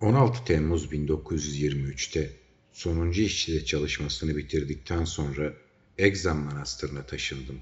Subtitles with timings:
[0.00, 2.30] 16 Temmuz 1923'te
[2.72, 5.54] sonuncu işçide çalışmasını bitirdikten sonra
[5.98, 7.60] Egzam Manastırı'na taşındım.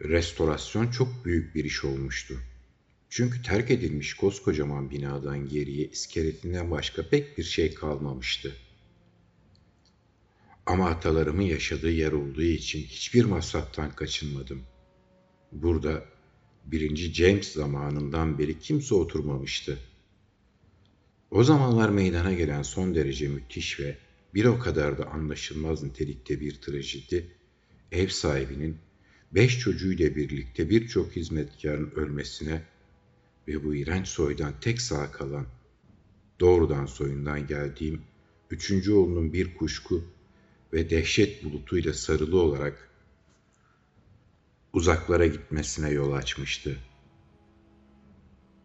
[0.00, 2.34] Restorasyon çok büyük bir iş olmuştu.
[3.08, 8.56] Çünkü terk edilmiş koskocaman binadan geriye iskeletinden başka pek bir şey kalmamıştı.
[10.66, 14.62] Ama atalarımın yaşadığı yer olduğu için hiçbir masraftan kaçınmadım.
[15.52, 16.04] Burada
[16.64, 19.78] birinci James zamanından beri kimse oturmamıştı.
[21.30, 23.98] O zamanlar meydana gelen son derece müthiş ve
[24.34, 27.36] bir o kadar da anlaşılmaz nitelikte bir trajedi,
[27.92, 28.78] ev sahibinin
[29.32, 32.62] beş çocuğuyla birlikte birçok hizmetkarın ölmesine
[33.48, 35.46] ve bu iğrenç soydan tek sağ kalan,
[36.40, 38.02] doğrudan soyundan geldiğim
[38.50, 40.04] üçüncü oğlunun bir kuşku
[40.72, 42.90] ve dehşet bulutuyla sarılı olarak
[44.72, 46.76] uzaklara gitmesine yol açmıştı.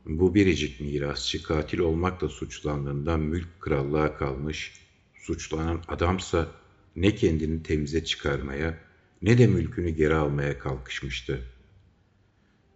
[0.05, 4.73] Bu biricik mirasçı katil olmakla suçlandığından mülk krallığa kalmış,
[5.15, 6.51] suçlanan adamsa
[6.95, 8.79] ne kendini temize çıkarmaya
[9.21, 11.45] ne de mülkünü geri almaya kalkışmıştı.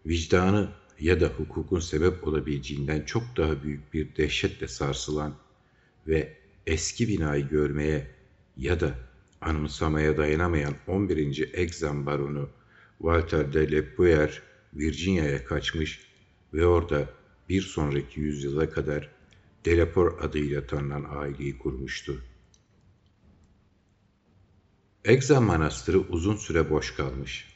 [0.06, 0.70] Vicdanı
[1.00, 5.36] ya da hukukun sebep olabileceğinden çok daha büyük bir dehşetle sarsılan
[6.08, 8.08] ve eski binayı görmeye
[8.58, 8.96] ya da
[9.42, 11.50] anımsamaya dayanamayan 11.
[11.54, 12.50] Exam baronu
[12.98, 14.42] Walter de Lepuyer
[14.74, 16.00] Virginia'ya kaçmış
[16.54, 17.17] ve orada
[17.50, 19.18] bir sonraki yüzyıla kadar
[19.66, 22.24] Delepor adıyla tanınan aileyi kurmuştu.
[25.06, 27.48] Exam Manastırı uzun süre boş kalmış.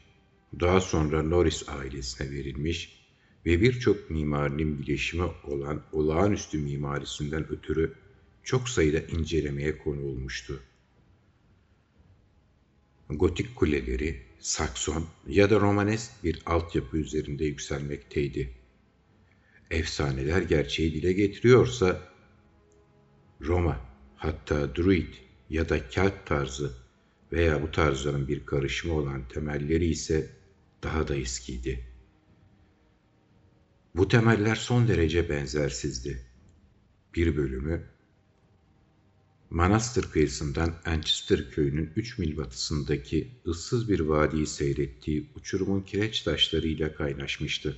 [0.60, 3.02] Daha sonra Norris ailesine verilmiş
[3.46, 7.94] ve birçok mimarinin bileşimi olan olağanüstü mimarisinden ötürü
[8.44, 10.60] çok sayıda incelemeye konu olmuştu.
[13.10, 18.61] Gotik kuleleri, Sakson ya da Romanesk bir altyapı üzerinde yükselmekteydi.
[19.72, 22.02] Efsaneler gerçeği dile getiriyorsa
[23.42, 23.80] Roma
[24.16, 25.14] hatta Druid
[25.50, 26.72] ya da Kelt tarzı
[27.32, 30.30] veya bu tarzların bir karışımı olan temelleri ise
[30.84, 31.86] daha da eskiydi.
[33.96, 36.22] Bu temeller son derece benzersizdi.
[37.16, 37.92] Bir bölümü
[39.50, 47.78] Manastır kıyısından Anchester köyünün 3 mil batısındaki ıssız bir vadiyi seyrettiği uçurumun kireç taşlarıyla kaynaşmıştı.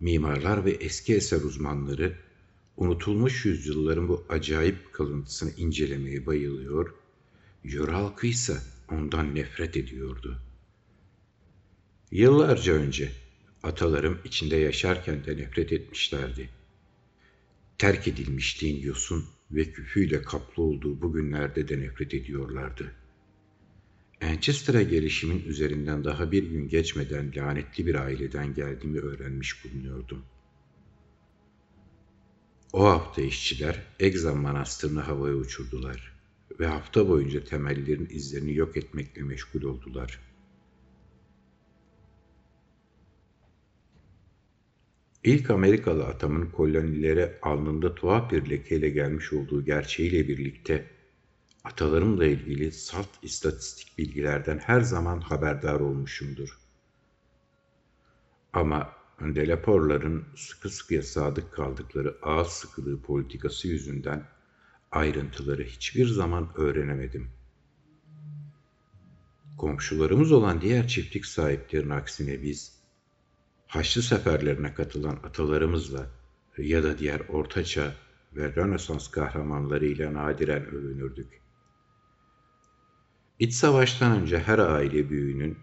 [0.00, 2.16] Mimarlar ve eski eser uzmanları
[2.76, 6.94] unutulmuş yüzyılların bu acayip kalıntısını incelemeye bayılıyor,
[7.64, 8.56] yöre halkı ise
[8.90, 10.40] ondan nefret ediyordu.
[12.10, 13.12] Yıllarca önce
[13.62, 16.50] atalarım içinde yaşarken de nefret etmişlerdi.
[17.78, 23.03] Terk edilmişliğin yosun ve küfüyle kaplı olduğu bu günlerde de nefret ediyorlardı.
[24.24, 30.24] Manchester'a gelişimin üzerinden daha bir gün geçmeden lanetli bir aileden geldiğimi öğrenmiş bulunuyordum.
[32.72, 36.12] O hafta işçiler Egzam Manastırı'nı havaya uçurdular
[36.60, 40.20] ve hafta boyunca temellerin izlerini yok etmekle meşgul oldular.
[45.24, 50.93] İlk Amerikalı atamın kolonilere alnında tuhaf bir lekeyle gelmiş olduğu gerçeğiyle birlikte
[51.64, 56.58] atalarımla ilgili salt istatistik bilgilerden her zaman haberdar olmuşumdur.
[58.52, 64.26] Ama Delaporların sıkı sıkıya sadık kaldıkları ağız sıkılığı politikası yüzünden
[64.92, 67.30] ayrıntıları hiçbir zaman öğrenemedim.
[69.58, 72.74] Komşularımız olan diğer çiftlik sahiplerinin aksine biz,
[73.66, 76.06] Haçlı seferlerine katılan atalarımızla
[76.58, 77.94] ya da diğer ortaçağ
[78.36, 81.43] ve Rönesans kahramanlarıyla nadiren övünürdük.
[83.38, 85.58] İç savaştan önce her aile büyüğünün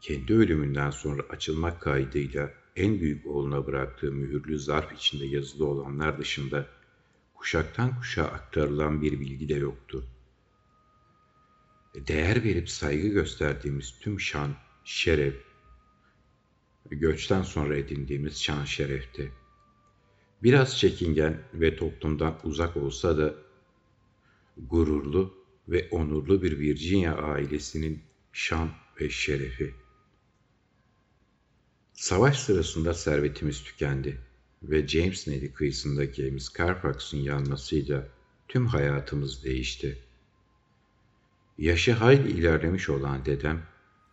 [0.00, 6.66] kendi ölümünden sonra açılmak kaydıyla en büyük oğluna bıraktığı mühürlü zarf içinde yazılı olanlar dışında
[7.34, 10.06] kuşaktan kuşağa aktarılan bir bilgi de yoktu.
[11.94, 15.42] Değer verip saygı gösterdiğimiz tüm şan, şeref,
[16.90, 19.32] göçten sonra edindiğimiz şan şerefti.
[20.42, 23.34] Biraz çekingen ve toplumdan uzak olsa da
[24.56, 28.02] gururlu ve onurlu bir Virginia ailesinin
[28.32, 28.70] şan
[29.00, 29.74] ve şerefi.
[31.92, 34.20] Savaş sırasında servetimiz tükendi
[34.62, 38.08] ve James Nehri kıyısındaki evimiz Carfax'ın yanmasıyla
[38.48, 39.98] tüm hayatımız değişti.
[41.58, 43.62] Yaşı hayli ilerlemiş olan dedem,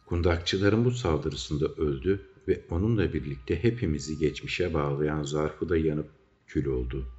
[0.06, 6.09] kundakçıların bu saldırısında öldü ve onunla birlikte hepimizi geçmişe bağlayan zarfı da yanıp
[6.47, 7.12] kül oldu.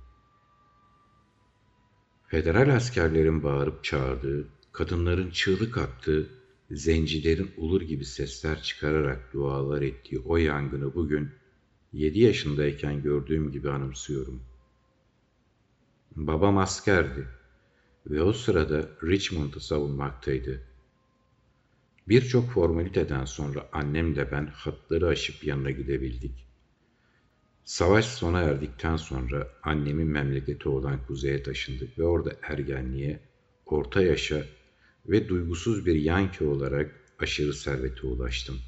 [2.34, 6.26] Federal askerlerin bağırıp çağırdığı, kadınların çığlık attığı,
[6.70, 11.30] zencilerin ulur gibi sesler çıkararak dualar ettiği o yangını bugün
[11.92, 14.42] yedi yaşındayken gördüğüm gibi anımsıyorum.''
[16.16, 17.28] Babam askerdi
[18.06, 20.60] ve o sırada Richmond'u savunmaktaydı.
[22.08, 26.43] Birçok formaliteden sonra annemle ben hatları aşıp yanına gidebildik.
[27.64, 33.20] Savaş sona erdikten sonra annemin memleketi olan kuzeye taşındık ve orada ergenliğe,
[33.66, 34.46] orta yaşa
[35.06, 38.58] ve duygusuz bir yanki olarak aşırı servete ulaştım.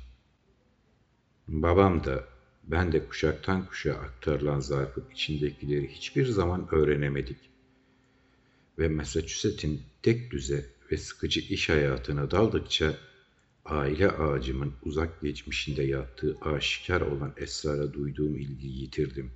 [1.49, 2.25] Babam da
[2.65, 7.39] ben de kuşaktan kuşağa aktarılan zarfın içindekileri hiçbir zaman öğrenemedik.
[8.79, 12.95] Ve Massachusetts'in tek düze ve sıkıcı iş hayatına daldıkça
[13.67, 19.31] aile ağacımın uzak geçmişinde yattığı aşikar olan esrara duyduğum ilgiyi yitirdim.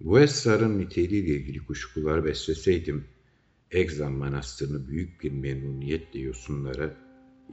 [0.00, 3.04] Bu esrarın niteliğiyle ilgili kuşkular besleseydim,
[3.70, 6.96] Egzam Manastırı'nı büyük bir memnuniyetle yosunlara,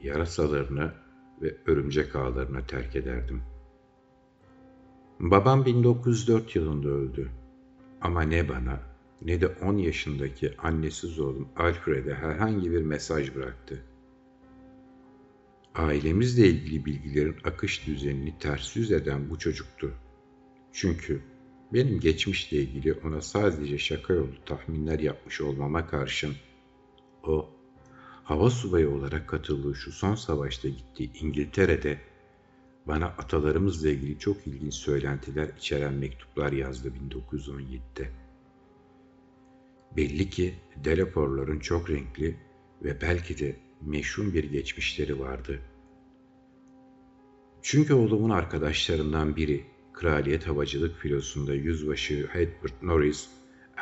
[0.02, 0.94] yarasalarına
[1.42, 3.42] ve örümcek ağlarına terk ederdim.
[5.20, 7.30] Babam 1904 yılında öldü.
[8.00, 8.80] Ama ne bana
[9.22, 13.84] ne de 10 yaşındaki annesiz oğlum Alfred'e herhangi bir mesaj bıraktı.
[15.78, 19.94] Ailemizle ilgili bilgilerin akış düzenini ters yüz eden bu çocuktu.
[20.72, 21.22] Çünkü
[21.72, 26.34] benim geçmişle ilgili ona sadece şaka yolu tahminler yapmış olmama karşın
[27.22, 27.50] o
[28.24, 31.98] hava subayı olarak katıldığı şu son savaşta gittiği İngiltere'de
[32.86, 38.10] bana atalarımızla ilgili çok ilginç söylentiler içeren mektuplar yazdı 1917'de.
[39.96, 40.54] Belli ki
[40.84, 42.36] Delapor'ların çok renkli
[42.82, 45.60] ve belki de meşhum bir geçmişleri vardı.
[47.62, 53.28] Çünkü oğlumun arkadaşlarından biri Kraliyet Havacılık Filosu'nda yüzbaşı Edward Norris,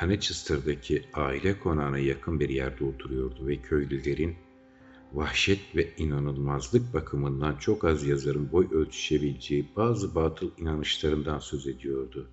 [0.01, 4.37] Annechester'daki aile konağına yakın bir yerde oturuyordu ve köylülerin
[5.13, 12.29] vahşet ve inanılmazlık bakımından çok az yazarın boy ölçüşebileceği bazı batıl inanışlarından söz ediyordu.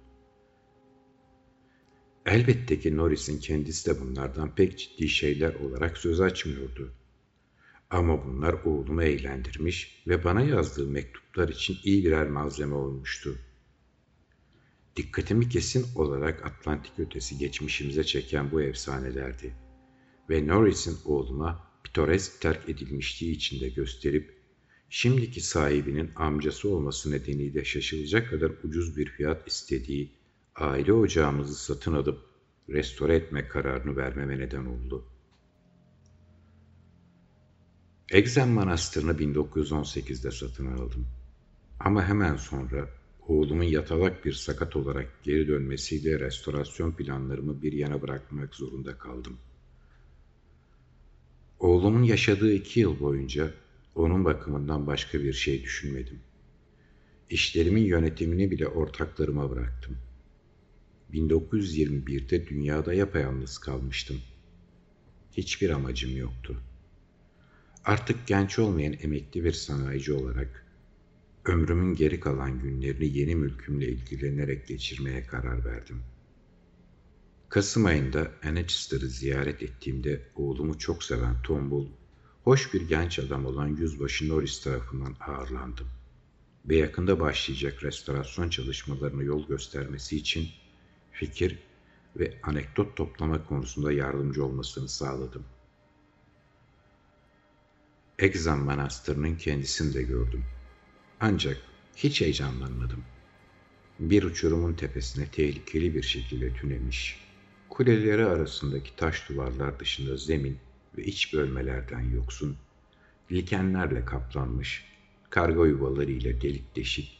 [2.25, 6.93] Elbette ki Norris'in kendisi de bunlardan pek ciddi şeyler olarak söz açmıyordu.
[7.93, 13.37] Ama bunlar oğlumu eğlendirmiş ve bana yazdığı mektuplar için iyi birer malzeme olmuştu.
[14.95, 19.53] Dikkatimi kesin olarak Atlantik ötesi geçmişimize çeken bu efsanelerdi.
[20.29, 24.33] Ve Norris'in oğluma pitoresk terk edilmişliği içinde gösterip,
[24.89, 30.11] şimdiki sahibinin amcası olması nedeniyle şaşılacak kadar ucuz bir fiyat istediği
[30.55, 32.19] aile ocağımızı satın alıp
[32.69, 35.12] restore etme kararını vermeme neden oldu.
[38.13, 41.07] Egzen Manastırı'nı 1918'de satın aldım.
[41.79, 42.89] Ama hemen sonra
[43.27, 49.53] oğlumun yatalak bir sakat olarak geri dönmesiyle restorasyon planlarımı bir yana bırakmak zorunda kaldım.''
[51.63, 53.53] Oğlumun yaşadığı iki yıl boyunca
[53.95, 56.19] onun bakımından başka bir şey düşünmedim.
[57.29, 59.97] İşlerimin yönetimini bile ortaklarıma bıraktım.
[61.13, 64.21] 1921'de dünyada yapayalnız kalmıştım.
[65.37, 66.61] Hiçbir amacım yoktu.
[67.85, 70.65] Artık genç olmayan emekli bir sanayici olarak
[71.45, 76.13] ömrümün geri kalan günlerini yeni mülkümle ilgilenerek geçirmeye karar verdim.''
[77.53, 81.87] Kasım ayında Annechester'ı ziyaret ettiğimde oğlumu çok seven tombul,
[82.43, 85.87] hoş bir genç adam olan Yüzbaşı Norris tarafından ağırlandım
[86.65, 90.47] ve yakında başlayacak restorasyon çalışmalarına yol göstermesi için
[91.11, 91.59] fikir
[92.15, 95.43] ve anekdot toplama konusunda yardımcı olmasını sağladım.
[98.19, 100.45] Egzam Manastırı'nın kendisini de gördüm.
[101.19, 101.57] Ancak
[101.95, 103.03] hiç heyecanlanmadım.
[103.99, 107.23] Bir uçurumun tepesine tehlikeli bir şekilde tünemiş
[107.69, 110.57] Kuleleri arasındaki taş duvarlar dışında zemin
[110.97, 112.57] ve iç bölmelerden yoksun,
[113.31, 114.85] likenlerle kaplanmış,
[115.29, 117.17] kargo yuvaları ile delik deşik,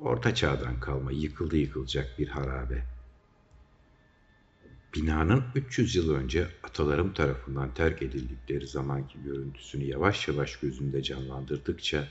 [0.00, 2.84] orta çağdan kalma yıkıldı yıkılacak bir harabe.
[4.98, 12.08] Binanın 300 yıl önce atalarım tarafından terk edildikleri zamanki görüntüsünü yavaş yavaş gözümde canlandırdıkça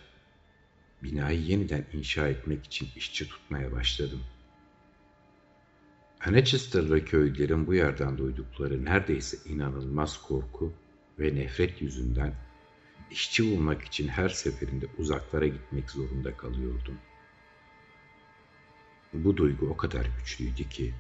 [1.04, 4.38] binayı yeniden inşa etmek için işçi tutmaya başladım.''
[6.26, 10.74] Manchester'lı köylülerin bu yerden duydukları neredeyse inanılmaz korku
[11.20, 12.34] ve nefret yüzünden
[13.12, 16.98] işçi bulmak için her seferinde uzaklara gitmek zorunda kalıyordum.
[19.14, 20.94] Bu duygu o kadar güçlüydü ki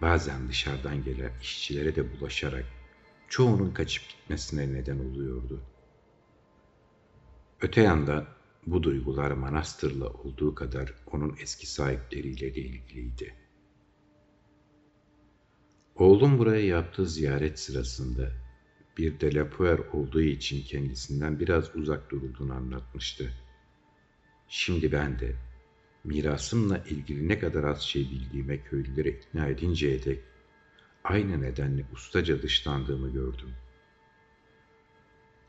[0.00, 2.64] bazen dışarıdan gelen işçilere de bulaşarak
[3.28, 5.62] çoğunun kaçıp gitmesine neden oluyordu.
[7.60, 8.26] Öte yandan
[8.66, 13.34] bu duygular manastırla olduğu kadar onun eski sahipleriyle de ilgiliydi.
[15.94, 18.32] Oğlum buraya yaptığı ziyaret sırasında
[18.98, 23.32] bir delapuer olduğu için kendisinden biraz uzak durulduğunu anlatmıştı.
[24.48, 25.36] Şimdi ben de
[26.06, 30.20] mirasımla ilgili ne kadar az şey bildiğime köylülere ikna edinceye dek
[31.04, 33.54] aynı nedenle ustaca dışlandığımı gördüm.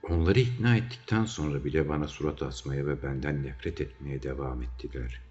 [0.03, 5.21] Onları ikna ettikten sonra bile bana surat asmaya ve benden nefret etmeye devam ettiler.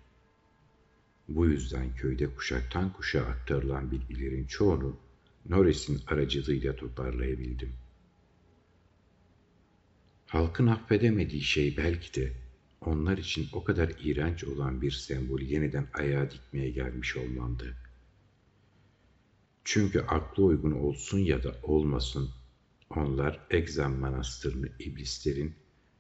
[1.29, 4.97] Bu yüzden köyde kuşaktan kuşağa aktarılan bilgilerin çoğunu
[5.49, 7.73] Norris'in aracılığıyla toparlayabildim.
[10.27, 12.33] Halkın affedemediği şey belki de
[12.87, 17.77] onlar için o kadar iğrenç olan bir sembolü yeniden ayağa dikmeye gelmiş olmamdı.
[19.65, 22.31] Çünkü aklı uygun olsun ya da olmasın,
[22.91, 25.55] onlar Egzem Manastırı'nı iblislerin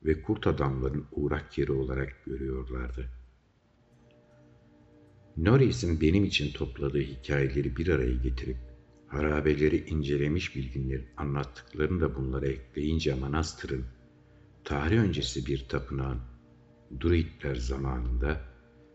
[0.04, 3.08] ve kurt adamların uğrak yeri olarak görüyorlardı.
[5.36, 8.56] Norris'in benim için topladığı hikayeleri bir araya getirip
[9.06, 13.84] harabeleri incelemiş bilginlerin anlattıklarını da bunlara ekleyince manastırın
[14.64, 16.20] tarih öncesi bir tapınağın
[17.00, 18.40] Druidler zamanında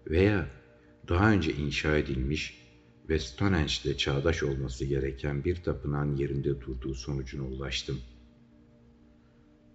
[0.08, 0.48] veya
[1.10, 2.62] daha önce inşa edilmiş
[3.10, 8.00] ve Stonehenge'de çağdaş olması gereken bir tapınağın yerinde durduğu sonucuna ulaştım.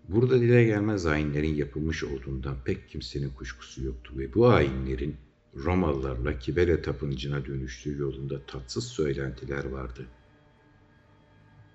[0.09, 5.17] Burada dile gelmez ayinlerin yapılmış olduğundan pek kimsenin kuşkusu yoktu ve bu ayinlerin
[5.55, 10.07] Romalılarla Kibele tapıncına dönüştüğü yolunda tatsız söylentiler vardı.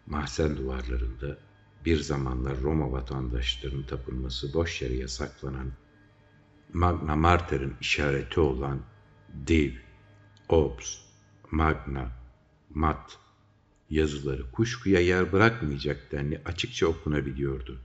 [0.06, 1.38] Mahzen duvarlarında
[1.86, 5.72] bir zamanlar Roma vatandaşlarının tapınması boş yere yasaklanan
[6.74, 8.80] Magna Marter'ın işareti olan
[9.48, 9.72] Div,
[10.50, 10.98] Ops,
[11.52, 12.12] Magna,
[12.70, 13.18] Mat
[13.90, 17.80] yazıları kuşkuya yer bırakmayacak denli açıkça okunabiliyordu.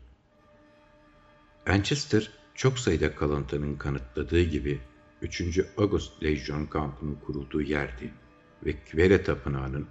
[1.67, 4.81] Manchester çok sayıda kalıntının kanıtladığı gibi
[5.23, 5.61] 3.
[5.79, 8.13] August Lejyon kampının kurulduğu yerdi
[8.67, 9.87] ve Kvere Tapınağı'nın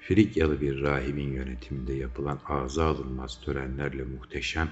[0.00, 4.68] Frigyalı bir rahibin yönetiminde yapılan ağza alınmaz törenlerle muhteşem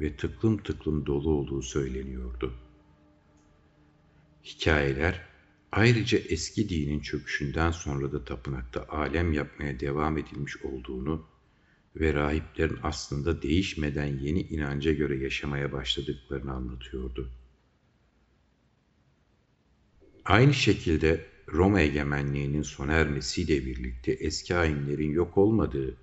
[0.00, 2.54] ve tıklım tıklım dolu olduğu söyleniyordu.
[4.44, 5.22] Hikayeler
[5.72, 11.26] ayrıca eski dinin çöküşünden sonra da tapınakta alem yapmaya devam edilmiş olduğunu
[11.96, 17.30] ve rahiplerin aslında değişmeden yeni inanca göre yaşamaya başladıklarını anlatıyordu.
[20.24, 25.96] Aynı şekilde Roma egemenliğinin sona ermesiyle birlikte eski ayinlerin yok olmadığı,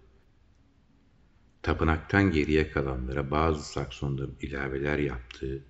[1.63, 5.63] tapınaktan geriye kalanlara bazı Saksonların ilaveler yaptığı,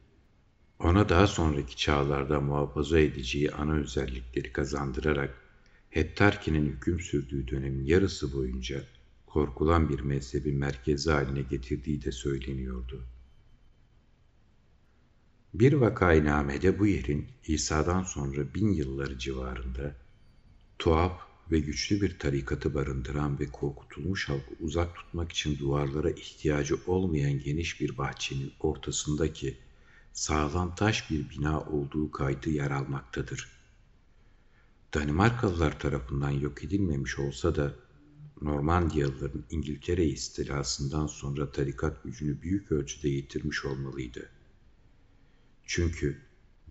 [0.79, 5.43] ona daha sonraki çağlarda muhafaza edeceği ana özellikleri kazandırarak
[5.89, 8.83] Heptarki'nin hüküm sürdüğü dönemin yarısı boyunca
[9.27, 13.03] korkulan bir mezhebi merkezi haline getirdiği de söyleniyordu.
[15.53, 19.95] Bir vakainamede bu yerin İsa'dan sonra bin yılları civarında
[20.79, 27.39] tuhaf ve güçlü bir tarikatı barındıran ve korkutulmuş halkı uzak tutmak için duvarlara ihtiyacı olmayan
[27.39, 29.57] geniş bir bahçenin ortasındaki
[30.13, 33.51] sağlam taş bir bina olduğu kaydı yer almaktadır.
[34.93, 37.73] Danimarkalılar tarafından yok edilmemiş olsa da
[38.41, 44.29] Normandiyalıların İngiltere istilasından sonra tarikat gücünü büyük ölçüde yitirmiş olmalıydı.
[45.65, 46.21] Çünkü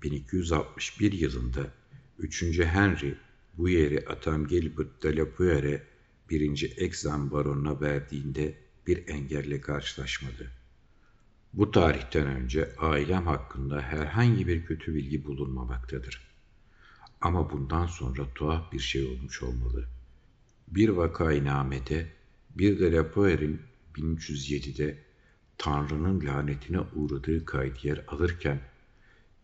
[0.03, 1.71] 1261 yılında
[2.19, 2.43] 3.
[2.61, 3.19] Henry
[3.59, 5.83] bu yeri Atam Gilbert de la Puere
[6.31, 6.75] 1.
[6.77, 8.55] Exam baronuna verdiğinde
[8.87, 10.51] bir engelle karşılaşmadı.
[11.53, 16.33] Bu tarihten önce ailem hakkında herhangi bir kötü bilgi bulunmamaktadır.
[17.21, 19.85] Ama bundan sonra tuhaf bir şey olmuş olmalı.
[20.69, 22.07] Bir vakainamede
[22.51, 23.61] bir de Lapoer'in
[23.95, 24.99] 1307'de
[25.59, 28.61] Tanrı'nın lanetine uğradığı kaydı yer alırken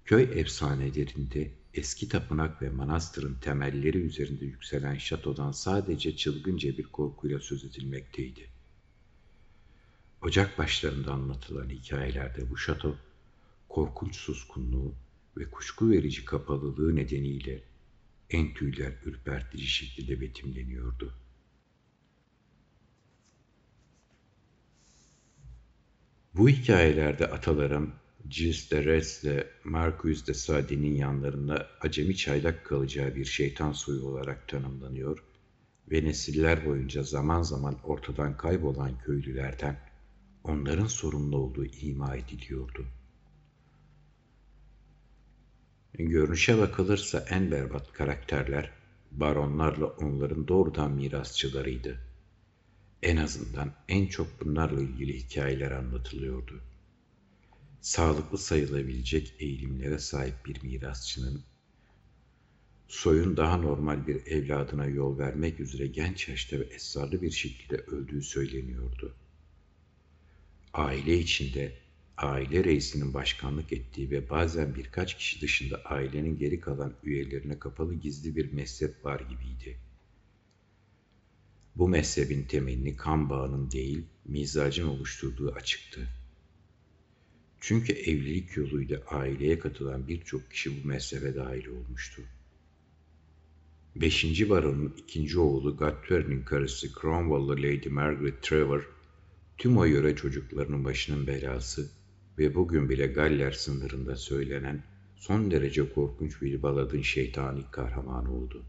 [0.05, 7.65] köy efsanelerinde eski tapınak ve manastırın temelleri üzerinde yükselen şatodan sadece çılgınca bir korkuyla söz
[7.65, 8.49] edilmekteydi.
[10.23, 12.97] Ocak başlarında anlatılan hikayelerde bu şato,
[13.69, 14.95] korkunç suskunluğu
[15.37, 17.63] ve kuşku verici kapalılığı nedeniyle
[18.31, 21.15] en tüyler ürpertici şekilde betimleniyordu.
[26.35, 27.93] Bu hikayelerde atalarım
[28.31, 34.49] Gilles de Res ile Marcus de Sade'nin yanlarında acemi çaylak kalacağı bir şeytan soyu olarak
[34.49, 35.25] tanımlanıyor
[35.91, 39.81] ve nesiller boyunca zaman zaman ortadan kaybolan köylülerden
[40.45, 42.87] onların sorumlu olduğu ima ediliyordu.
[45.93, 48.71] Görünüşe bakılırsa en berbat karakterler
[49.11, 51.99] baronlarla onların doğrudan mirasçılarıydı.
[53.03, 56.68] En azından en çok bunlarla ilgili hikayeler anlatılıyordu.
[57.81, 61.45] Sağlıklı sayılabilecek eğilimlere sahip bir mirasçının
[62.89, 68.23] soyun daha normal bir evladına yol vermek üzere genç yaşta ve esrarlı bir şekilde öldüğü
[68.23, 69.15] söyleniyordu
[70.75, 71.73] aile içinde
[72.17, 78.37] aile reisinin başkanlık ettiği ve bazen birkaç kişi dışında ailenin geri kalan üyelerine kapalı gizli
[78.37, 79.79] bir mezhep var gibiydi.
[81.77, 86.09] bu mezhebin temelini kan bağının değil, mizacın oluşturduğu açıktı.
[87.61, 92.23] Çünkü evlilik yoluyla aileye katılan birçok kişi bu mezhebe dahil olmuştu.
[93.97, 98.89] Beşinci baronun ikinci oğlu Godfrey'nin karısı Cromwell'lı Lady Margaret Trevor,
[99.59, 101.91] tüm o yöre çocuklarının başının belası
[102.39, 104.85] ve bugün bile Galler sınırında söylenen
[105.17, 108.65] son derece korkunç bir baladın şeytani kahramanı oldu.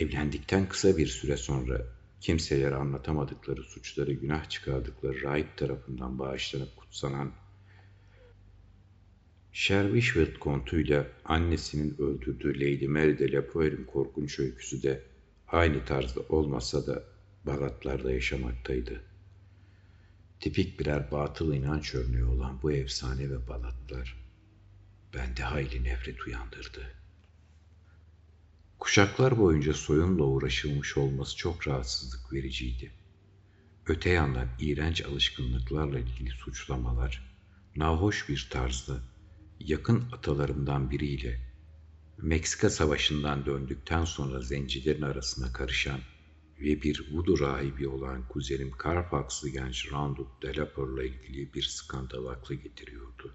[0.00, 1.86] Evlendikten kısa bir süre sonra
[2.24, 7.32] kimselere anlatamadıkları suçları günah çıkardıkları rahip tarafından bağışlanıp kutsanan
[9.52, 13.46] Sherwishfield kontuyla annesinin öldürdüğü Lady Mary de la
[13.86, 15.02] korkunç öyküsü de
[15.48, 17.02] aynı tarzda olmasa da
[17.46, 19.00] Balatlarda yaşamaktaydı.
[20.40, 24.16] Tipik birer batıl inanç örneği olan bu efsane ve balatlar
[25.14, 27.03] bende hayli nefret uyandırdı.
[28.84, 32.92] Kuşaklar boyunca soyunla uğraşılmış olması çok rahatsızlık vericiydi.
[33.86, 37.36] Öte yandan iğrenç alışkınlıklarla ilgili suçlamalar,
[37.76, 39.02] nahoş bir tarzda
[39.60, 41.40] yakın atalarımdan biriyle
[42.18, 46.00] Meksika Savaşı'ndan döndükten sonra zencilerin arasına karışan
[46.60, 53.34] ve bir Voodoo rahibi olan kuzenim Carfax'lı genç Randut Delapor'la ilgili bir skandal aklı getiriyordu.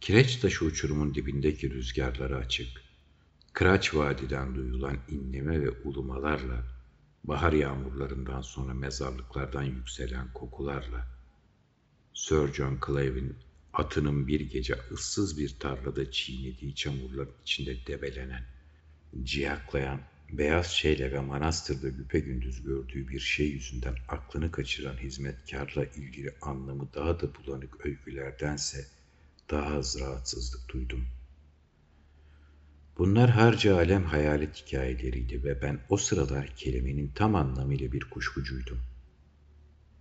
[0.00, 2.68] Kireç taşı uçurumun dibindeki rüzgarları açık,
[3.52, 6.64] Kıraç Vadi'den duyulan inleme ve ulumalarla,
[7.24, 11.06] bahar yağmurlarından sonra mezarlıklardan yükselen kokularla,
[12.14, 13.36] Sir John Clave'in
[13.72, 18.44] atının bir gece ıssız bir tarlada çiğnediği çamurların içinde debelenen,
[19.22, 20.00] ciyaklayan,
[20.32, 27.20] beyaz şeyle ve manastırda güpegündüz gördüğü bir şey yüzünden aklını kaçıran hizmetkarla ilgili anlamı daha
[27.20, 28.99] da bulanık öykülerdense
[29.50, 31.06] daha az rahatsızlık duydum.
[32.98, 38.78] Bunlar harca alem hayalet hikayeleriydi ve ben o sıralar kelimenin tam anlamıyla bir kuşkucuydum.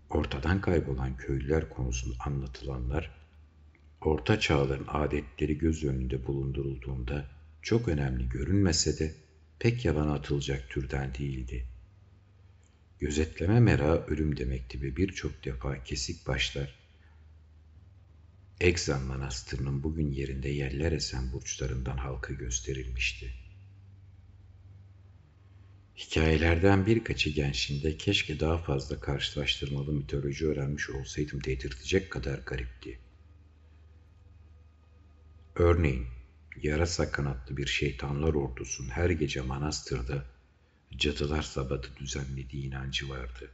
[0.10, 3.12] Ortadan kaybolan köylüler konusunda anlatılanlar,
[4.02, 7.26] orta çağların adetleri göz önünde bulundurulduğunda
[7.62, 9.14] çok önemli görünmese de
[9.60, 11.66] pek yabana atılacak türden değildi.
[13.00, 16.79] Gözetleme merağı ölüm demekti ve birçok defa kesik başlar,
[18.62, 23.34] Egzan Manastırı'nın bugün yerinde yerler esen burçlarından halka gösterilmişti.
[25.98, 33.00] Hikayelerden birkaçı gençliğinde keşke daha fazla karşılaştırmalı mitoloji öğrenmiş olsaydım dedirtecek kadar garipti.
[35.56, 36.08] Örneğin
[36.62, 40.26] yarasa kanatlı bir şeytanlar ordusunun her gece manastırda
[40.98, 43.52] cadılar sabatı düzenlediği inancı vardı.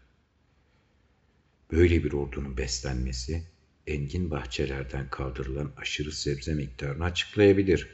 [1.71, 3.54] Böyle bir ordunun beslenmesi,
[3.87, 7.89] engin bahçelerden kaldırılan aşırı sebze miktarını açıklayabilir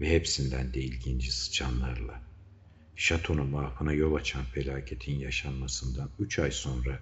[0.00, 2.22] ve hepsinden de ilginci sıçanlarla.
[2.96, 7.00] Şatonun mahfına yol açan felaketin yaşanmasından üç ay sonra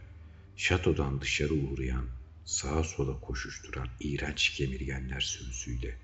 [0.56, 2.06] şatodan dışarı uğrayan,
[2.44, 5.98] sağa sola koşuşturan iğrenç kemirgenler sürüsüyle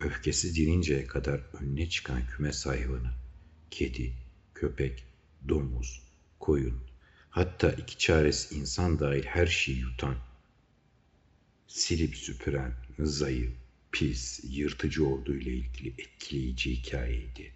[0.00, 3.10] öfkesi dininceye kadar önüne çıkan kümes hayvanı,
[3.70, 4.12] kedi,
[4.54, 5.04] köpek,
[5.48, 6.02] domuz,
[6.40, 6.80] koyun,
[7.30, 10.16] hatta iki çaresi insan dahil her şeyi yutan,
[11.66, 13.52] silip süpüren, zayıf,
[13.92, 17.52] pis, yırtıcı orduyla ilgili etkileyici hikayeydi.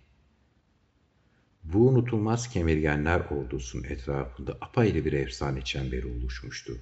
[1.65, 6.79] Bu unutulmaz kemirgenler ordusunun etrafında apayrı bir efsane çemberi oluşmuştu.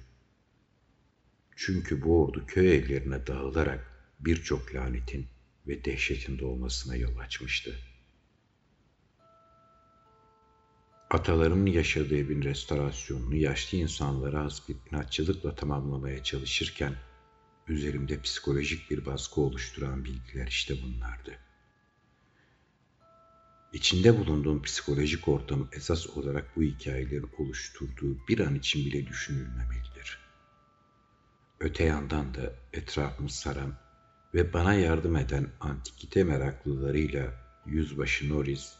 [1.55, 5.27] Çünkü bu ordu köy evlerine dağılarak birçok lanetin
[5.67, 7.79] ve dehşetin doğmasına yol açmıştı.
[11.09, 16.95] Atalarının yaşadığı evin restorasyonunu yaşlı insanlara az bir inatçılıkla tamamlamaya çalışırken
[17.69, 21.37] üzerimde psikolojik bir baskı oluşturan bilgiler işte bunlardı.
[23.73, 30.19] İçinde bulunduğum psikolojik ortam esas olarak bu hikayelerin oluşturduğu bir an için bile düşünülmemelidir.
[31.59, 33.73] Öte yandan da etrafımı saran
[34.33, 37.33] ve bana yardım eden antikite meraklılarıyla
[37.65, 38.73] yüzbaşı Norris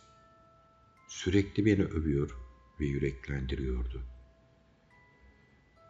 [1.08, 2.38] sürekli beni övüyor
[2.80, 4.04] ve yüreklendiriyordu.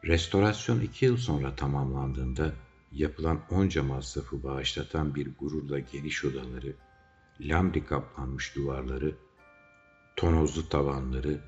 [0.04, 2.54] Restorasyon iki yıl sonra tamamlandığında
[2.92, 6.76] yapılan onca masrafı bağışlatan bir gururla geniş odaları,
[7.40, 9.16] lambri kaplanmış duvarları,
[10.16, 11.40] tonozlu tavanları,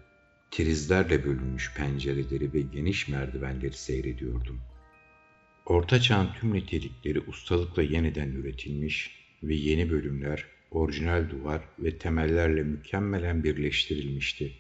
[0.52, 4.62] trizlerle bölünmüş pencereleri ve geniş merdivenleri seyrediyordum.
[5.66, 13.44] Orta Çağ'ın tüm nitelikleri ustalıkla yeniden üretilmiş ve yeni bölümler, orijinal duvar ve temellerle mükemmelen
[13.44, 14.54] birleştirilmişti.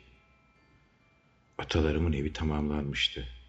[1.57, 3.40] Atalarımın evi tamamlanmıştı.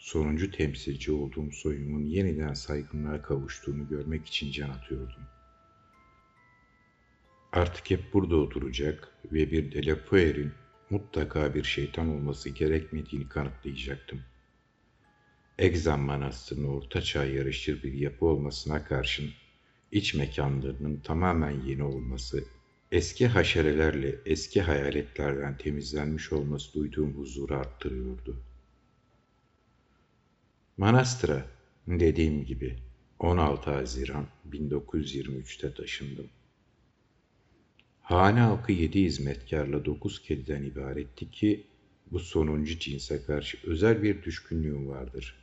[0.00, 5.22] Sonuncu temsilci olduğum soyumun yeniden saygınlığa kavuştuğunu görmek için can atıyordum.
[7.52, 10.52] Artık hep burada oturacak ve bir Delapoer'in
[10.90, 14.20] mutlaka bir şeytan olması gerekmediğini kanıtlayacaktım.
[15.58, 19.30] Egzam Manastırı'nın orta çağ yarışır bir yapı olmasına karşın
[19.92, 22.44] iç mekanlarının tamamen yeni olması,
[22.92, 28.49] eski haşerelerle eski hayaletlerden temizlenmiş olması duyduğum huzuru arttırıyordu.
[30.80, 31.46] Manastıra
[31.88, 32.76] dediğim gibi
[33.18, 36.26] 16 Haziran 1923'te taşındım.
[38.02, 41.66] Hane halkı yedi hizmetkarla dokuz kediden ibaretti ki
[42.10, 45.34] bu sonuncu cinse karşı özel bir düşkünlüğüm vardır.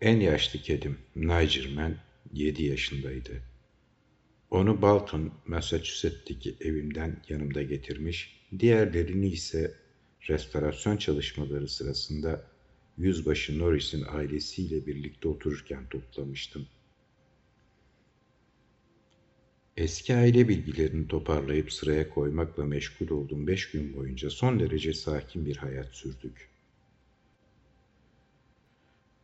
[0.00, 1.96] En yaşlı kedim Nigerman
[2.32, 3.42] yedi yaşındaydı.
[4.50, 9.74] Onu Balton, Massachusetts'teki evimden yanımda getirmiş, diğerlerini ise
[10.28, 12.55] restorasyon çalışmaları sırasında
[12.98, 16.66] Yüzbaşı Norris'in ailesiyle birlikte otururken toplamıştım.
[19.76, 25.56] Eski aile bilgilerini toparlayıp sıraya koymakla meşgul olduğum beş gün boyunca son derece sakin bir
[25.56, 26.50] hayat sürdük.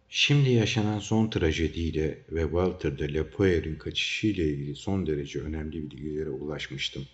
[0.08, 7.06] Şimdi yaşanan son trajediyle ve Walter de Lepoer'in kaçışıyla ilgili son derece önemli bilgilere ulaşmıştım.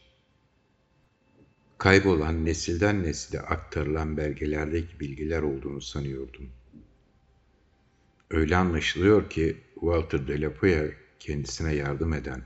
[1.79, 6.51] Kaybolan nesilden nesile aktarılan belgelerdeki bilgiler olduğunu sanıyordum.
[8.31, 12.43] Öyle anlaşılıyor ki Walter de Lepoer kendisine yardım eden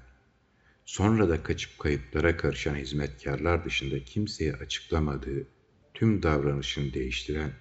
[0.85, 5.47] Sonra da kaçıp kayıplara karışan hizmetkarlar dışında kimseye açıklamadığı,
[5.95, 7.53] tüm davranışını değiştiren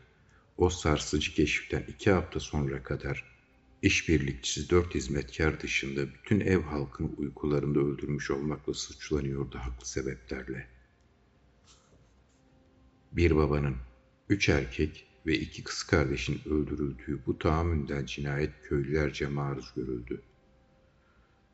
[0.58, 3.38] o sarsıcı keşiften iki hafta sonra kadar
[3.82, 10.81] işbirlikçisi dört hizmetkar dışında bütün ev halkını uykularında öldürmüş olmakla suçlanıyordu haklı sebeplerle.
[13.12, 13.76] Bir babanın,
[14.30, 20.22] üç erkek ve iki kız kardeşin öldürüldüğü bu tahammünden cinayet köylülerce maruz görüldü.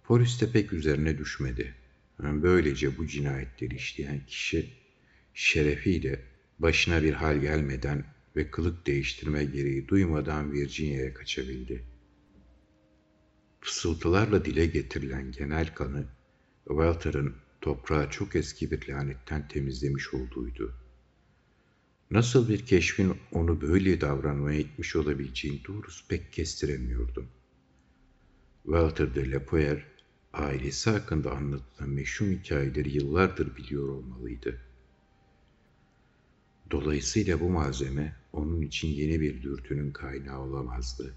[0.03, 1.75] Polis de pek üzerine düşmedi.
[2.19, 4.69] Böylece bu cinayetleri işleyen kişi
[5.33, 6.23] şerefiyle
[6.59, 11.83] başına bir hal gelmeden ve kılık değiştirme gereği duymadan Virginia'ya kaçabildi.
[13.61, 16.05] Fısıltılarla dile getirilen genel kanı
[16.67, 20.86] Walter'ın toprağı çok eski bir lanetten temizlemiş olduğuydu.
[22.11, 27.27] Nasıl bir keşfin onu böyle davranmaya itmiş olabileceğini doğrusu pek kestiremiyordum.
[28.63, 29.85] Walter de Lapoer
[30.33, 34.61] ailesi hakkında anlatılan meşhur hikayeleri yıllardır biliyor olmalıydı.
[36.71, 41.13] Dolayısıyla bu malzeme onun için yeni bir dürtünün kaynağı olamazdı.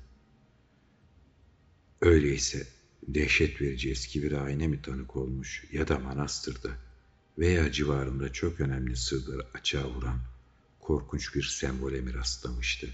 [2.00, 2.66] Öyleyse
[3.09, 6.70] dehşet verici eski bir ayna mi tanık olmuş ya da manastırda
[7.38, 10.20] veya civarında çok önemli sırları açığa vuran
[10.90, 12.88] korkunç bir sembole mi rastlamıştı?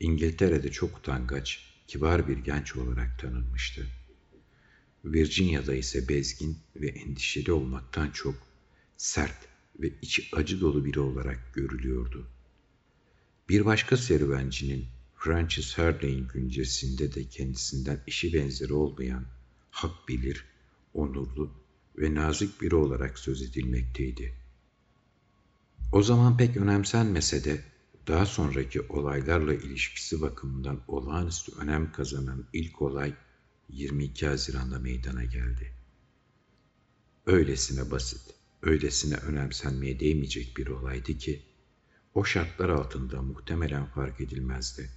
[0.00, 3.86] İngiltere'de çok utangaç, kibar bir genç olarak tanınmıştı.
[5.04, 8.34] Virginia'da ise bezgin ve endişeli olmaktan çok
[8.96, 9.48] sert
[9.80, 12.26] ve içi acı dolu biri olarak görülüyordu.
[13.48, 19.24] Bir başka serüvencinin Francis Harday'in güncesinde de kendisinden işi benzeri olmayan,
[19.70, 20.44] hak bilir,
[20.94, 21.52] onurlu
[21.98, 24.39] ve nazik biri olarak söz edilmekteydi.
[25.92, 27.64] O zaman pek önemsenmese de
[28.06, 33.14] daha sonraki olaylarla ilişkisi bakımından olağanüstü önem kazanan ilk olay
[33.68, 35.74] 22 Haziran'da meydana geldi.
[37.26, 41.42] Öylesine basit, öylesine önemsenmeye değmeyecek bir olaydı ki,
[42.14, 44.90] o şartlar altında muhtemelen fark edilmezdi.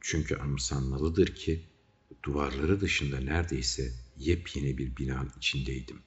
[0.00, 1.64] Çünkü anımsanmalıdır ki,
[2.22, 5.98] duvarları dışında neredeyse yepyeni bir binanın içindeydim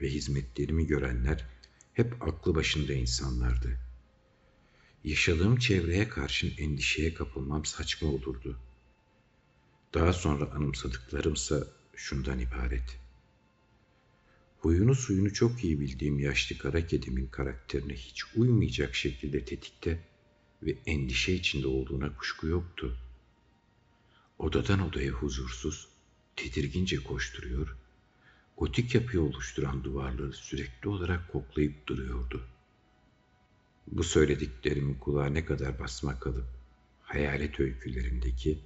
[0.00, 1.53] ve hizmetlerimi görenler
[1.94, 3.78] hep aklı başında insanlardı.
[5.04, 8.58] Yaşadığım çevreye karşın endişeye kapılmam saçma olurdu.
[9.94, 12.98] Daha sonra anımsadıklarımsa şundan ibaret.
[14.58, 20.00] Huyunu suyunu çok iyi bildiğim yaşlı kara kedimin karakterine hiç uymayacak şekilde tetikte
[20.62, 22.98] ve endişe içinde olduğuna kuşku yoktu.
[24.38, 25.88] Odadan odaya huzursuz,
[26.36, 27.76] tedirgince koşturuyor,
[28.56, 32.46] gotik yapıyı oluşturan duvarları sürekli olarak koklayıp duruyordu.
[33.86, 36.46] Bu söylediklerimin kulağa ne kadar basma kalıp
[37.02, 38.58] hayalet öykülerindeki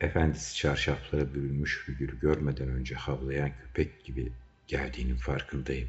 [0.00, 4.32] efendisi çarşaflara bürünmüş figürü görmeden önce havlayan köpek gibi
[4.66, 5.88] geldiğinin farkındayım.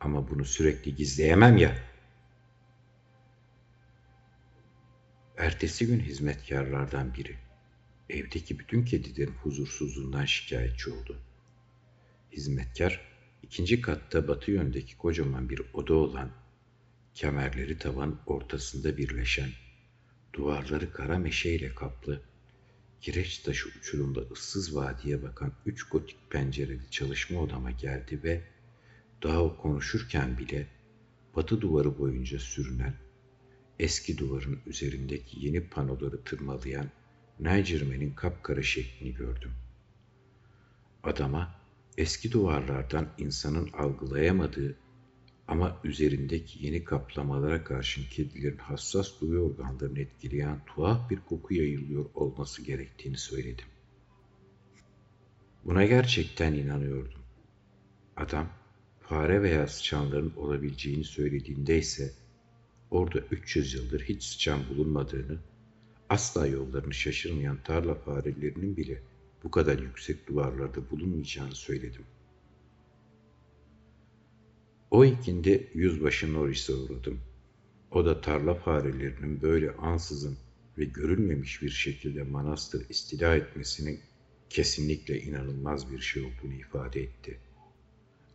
[0.00, 1.78] Ama bunu sürekli gizleyemem ya.
[5.36, 7.36] Ertesi gün hizmetkarlardan biri
[8.10, 11.18] evdeki bütün kedilerin huzursuzluğundan şikayetçi oldu.
[12.36, 13.00] Hizmetkar
[13.42, 16.30] ikinci katta batı yöndeki kocaman bir oda olan
[17.14, 19.50] kemerleri tavan ortasında birleşen,
[20.32, 22.22] duvarları kara meşeyle kaplı
[23.00, 28.42] kireç taşı uçurumda ıssız vadiye bakan üç gotik pencereli çalışma odama geldi ve
[29.22, 30.66] daha o konuşurken bile
[31.36, 32.94] batı duvarı boyunca sürünen
[33.78, 36.90] eski duvarın üzerindeki yeni panoları tırmalayan
[37.40, 39.52] Nigerman'in kapkara şeklini gördüm.
[41.02, 41.65] Adama
[41.98, 44.76] eski duvarlardan insanın algılayamadığı
[45.48, 52.62] ama üzerindeki yeni kaplamalara karşın kedilerin hassas duyu organlarını etkileyen tuhaf bir koku yayılıyor olması
[52.62, 53.66] gerektiğini söyledim.
[55.64, 57.20] Buna gerçekten inanıyordum.
[58.16, 58.48] Adam
[59.00, 62.12] fare veya sıçanların olabileceğini söylediğinde ise
[62.90, 65.38] orada 300 yıldır hiç sıçan bulunmadığını,
[66.08, 69.02] asla yollarını şaşırmayan tarla farelerinin bile
[69.46, 72.04] bu kadar yüksek duvarlarda bulunmayacağını söyledim.
[74.90, 77.20] O ikindi yüzbaşı Norris'e uğradım.
[77.90, 80.36] O da tarla farelerinin böyle ansızın
[80.78, 84.00] ve görülmemiş bir şekilde manastır istila etmesinin
[84.50, 87.38] kesinlikle inanılmaz bir şey olduğunu ifade etti.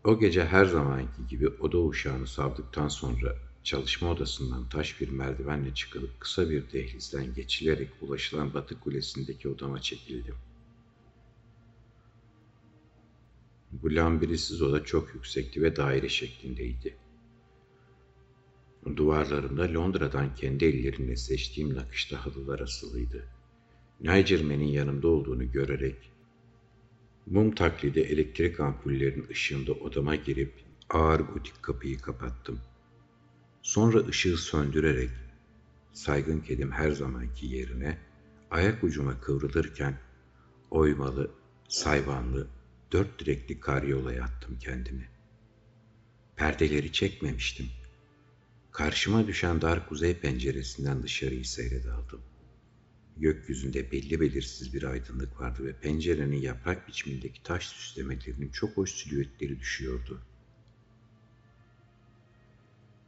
[0.04, 6.19] O gece her zamanki gibi oda uşağını savdıktan sonra çalışma odasından taş bir merdivenle çıkılıp
[6.19, 10.36] kısa bir dehlizden geçilerek ulaşılan batı kulesindeki odama çekildim.
[10.36, 10.52] Bu
[13.84, 16.95] lambirisiz oda çok yüksekti ve daire şeklindeydi.
[18.95, 23.27] Duvarlarında Londra'dan kendi ellerimle seçtiğim nakışta halılar asılıydı.
[24.01, 26.12] Nigerman'in yanımda olduğunu görerek
[27.25, 30.53] mum taklidi elektrik ampullerinin ışığında odama girip
[30.89, 32.60] ağır gotik kapıyı kapattım.
[33.62, 35.10] Sonra ışığı söndürerek
[35.93, 37.97] saygın kedim her zamanki yerine
[38.51, 39.99] ayak ucuma kıvrılırken
[40.71, 41.31] oymalı,
[41.67, 42.47] sayvanlı,
[42.91, 45.10] dört direkli karyolaya attım kendimi.
[46.36, 47.69] Perdeleri çekmemiştim.
[48.71, 52.21] Karşıma düşen dar kuzey penceresinden dışarıyı seyrede aldım.
[53.17, 59.60] Gökyüzünde belli belirsiz bir aydınlık vardı ve pencerenin yaprak biçimindeki taş süslemelerinin çok hoş silüetleri
[59.60, 60.21] düşüyordu.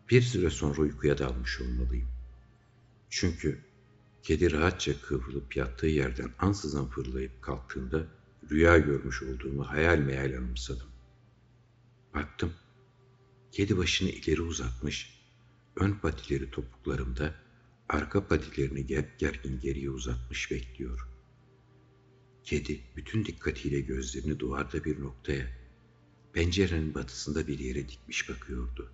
[0.10, 2.10] Bir süre sonra uykuya dalmış olmalıyım.
[3.10, 3.60] Çünkü
[4.24, 8.08] kedi rahatça kıvrılıp yattığı yerden ansızın fırlayıp kalktığında
[8.51, 10.88] rüya görmüş olduğumu hayal meyal anımsadım.
[12.13, 12.53] Baktım,
[13.51, 15.23] kedi başını ileri uzatmış,
[15.75, 17.36] ön patileri topuklarımda,
[17.89, 21.08] arka patilerini gerp gergin geriye uzatmış bekliyor.
[22.43, 25.47] Kedi bütün dikkatiyle gözlerini duvarda bir noktaya,
[26.34, 28.91] pencerenin batısında bir yere dikmiş bakıyordu.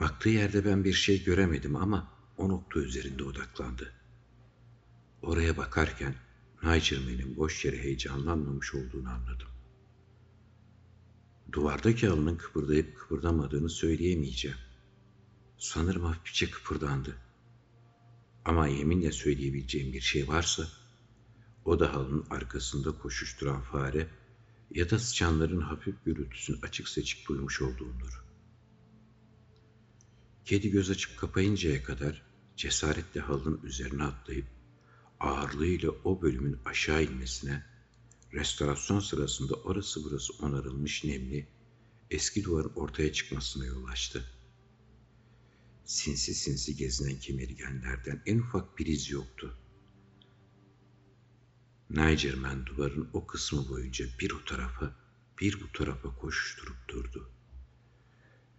[0.00, 3.92] Baktığı yerde ben bir şey göremedim ama o nokta üzerinde odaklandı.
[5.22, 6.14] Oraya bakarken
[6.62, 9.48] Nigerman'in boş yere heyecanlanmamış olduğunu anladım.
[11.52, 14.56] Duvardaki halının kıpırdayıp kıpırdamadığını söyleyemeyeceğim.
[15.58, 17.16] Sanırım hafifçe kıpırdandı.
[18.44, 20.68] Ama yeminle söyleyebileceğim bir şey varsa,
[21.64, 24.08] o da halının arkasında koşuşturan fare
[24.70, 28.24] ya da sıçanların hafif gürültüsünü açık seçik duymuş olduğumdur.
[30.44, 32.22] Kedi göz açıp kapayıncaya kadar
[32.56, 34.59] cesaretle halının üzerine atlayıp
[35.20, 37.64] ağırlığıyla o bölümün aşağı inmesine,
[38.32, 41.48] restorasyon sırasında orası burası onarılmış nemli,
[42.10, 44.24] eski duvarın ortaya çıkmasına yol açtı.
[45.84, 49.58] Sinsi sinsi gezinen kemirgenlerden en ufak bir iz yoktu.
[51.90, 54.96] Nigerman duvarın o kısmı boyunca bir o tarafa,
[55.40, 57.30] bir bu tarafa koşuşturup durdu.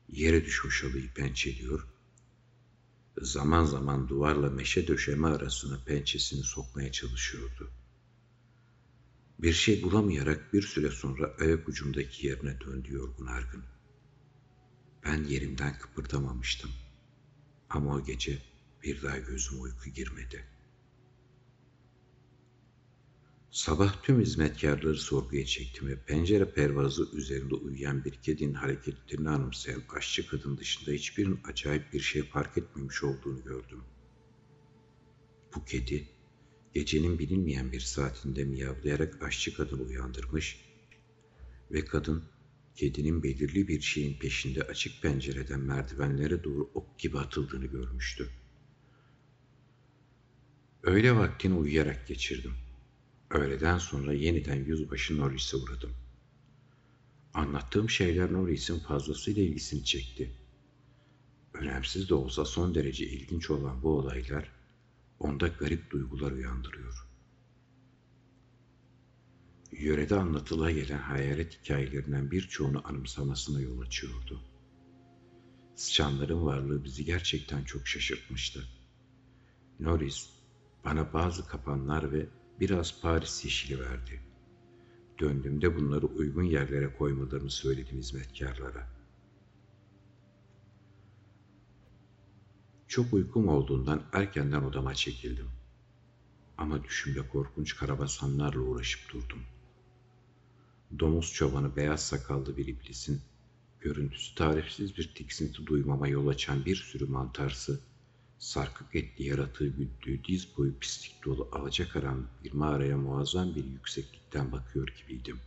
[0.10, 1.88] Yere düşmüş halıyı pençeliyor,
[3.21, 7.71] zaman zaman duvarla meşe döşeme arasına pençesini sokmaya çalışıyordu.
[9.39, 13.63] Bir şey bulamayarak bir süre sonra ayak ucumdaki yerine döndü yorgun argın.
[15.06, 16.71] Ben yerimden kıpırdamamıştım.
[17.69, 18.41] Ama o gece
[18.84, 20.51] bir daha gözüm uyku girmedi.
[23.52, 30.28] Sabah tüm hizmetkarları sorguya çektim ve pencere pervazı üzerinde uyuyan bir kedinin hareketlerini anımsayan aşçı
[30.28, 33.84] kadın dışında hiçbirinin acayip bir şey fark etmemiş olduğunu gördüm.
[35.56, 36.08] Bu kedi
[36.74, 40.66] gecenin bilinmeyen bir saatinde miyavlayarak aşçı kadını uyandırmış
[41.72, 42.24] ve kadın
[42.76, 48.30] kedinin belirli bir şeyin peşinde açık pencereden merdivenlere doğru ok gibi atıldığını görmüştü.
[50.84, 52.61] Öğle vaktini uyuyarak geçirdim.''
[53.34, 55.91] Öğleden sonra yeniden yüzbaşı Norris'e uğradım.
[57.34, 60.32] Anlattığım şeyler Norris'in fazlasıyla ilgisini çekti.
[61.54, 64.52] Önemsiz de olsa son derece ilginç olan bu olaylar
[65.20, 67.08] onda garip duygular uyandırıyor.
[69.72, 74.41] Yörede anlatıla gelen hayalet hikayelerinden birçoğunu anımsamasına yol açıyordu.
[75.76, 78.63] Sıçanların varlığı bizi gerçekten çok şaşırtmıştı.
[79.80, 80.30] Norris
[80.86, 82.30] bana bazı kapanlar ve
[82.62, 84.21] biraz Paris yeşili verdi.
[85.19, 88.88] Döndüğümde bunları uygun yerlere koymalarını söyledim hizmetkarlara.
[92.88, 95.50] Çok uykum olduğundan erkenden odama çekildim.
[96.58, 99.41] Ama düşümde korkunç karabasanlarla uğraşıp durdum.
[101.00, 103.21] Domuz çobanı beyaz sakallı bir iblisin
[103.80, 107.80] görüntüsü tarifsiz bir tiksinti duymama yol açan bir sürü mantarsı,
[108.41, 114.88] sarkık etli yaratığı güttüğü diz boyu pislik dolu alacakaranlık bir mağaraya muazzam bir yükseklikten bakıyor
[114.88, 115.39] gibiydim.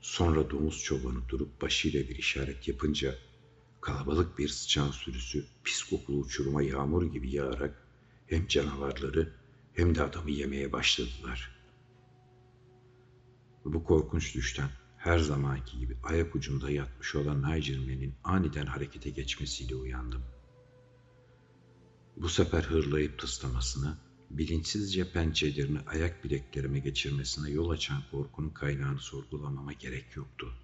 [0.00, 3.14] Sonra domuz çobanı durup başıyla bir işaret yapınca
[3.80, 7.86] kalabalık bir sıçan sürüsü pis kokulu uçuruma yağmur gibi yağarak
[8.26, 9.32] hem canavarları
[9.72, 11.56] hem de adamı yemeye başladılar.
[13.64, 20.33] Bu korkunç düşten her zamanki gibi ayak ucunda yatmış olan Nigerman'in aniden harekete geçmesiyle uyandım.
[22.16, 23.98] Bu sefer hırlayıp tıslamasına,
[24.30, 30.54] bilinçsizce pençelerini ayak bileklerime geçirmesine yol açan korkunun kaynağını sorgulamama gerek yoktu.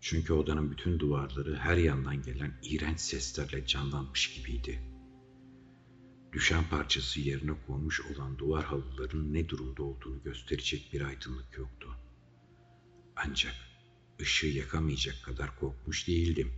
[0.00, 4.80] Çünkü odanın bütün duvarları her yandan gelen iğrenç seslerle canlanmış gibiydi.
[6.32, 11.88] Düşen parçası yerine konmuş olan duvar halıların ne durumda olduğunu gösterecek bir aydınlık yoktu.
[13.16, 13.54] Ancak
[14.20, 16.52] ışığı yakamayacak kadar korkmuş değildim.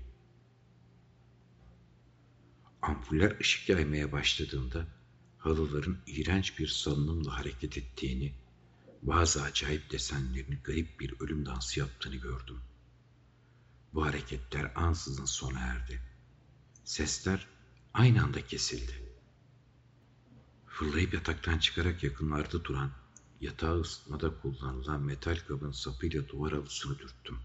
[2.83, 4.87] Ampuller ışık yaymaya başladığında
[5.38, 8.35] halıların iğrenç bir salınımla hareket ettiğini,
[9.03, 12.61] bazı acayip desenlerini garip bir ölüm dansı yaptığını gördüm.
[13.95, 16.03] Bu hareketler ansızın sona erdi.
[16.85, 17.47] Sesler
[17.95, 19.03] aynı anda kesildi.
[20.66, 22.90] Fırlayıp yataktan çıkarak yakınlarda duran,
[23.40, 27.38] yatağı ısıtmada kullanılan metal kabın sapıyla duvar halısını dürttüm.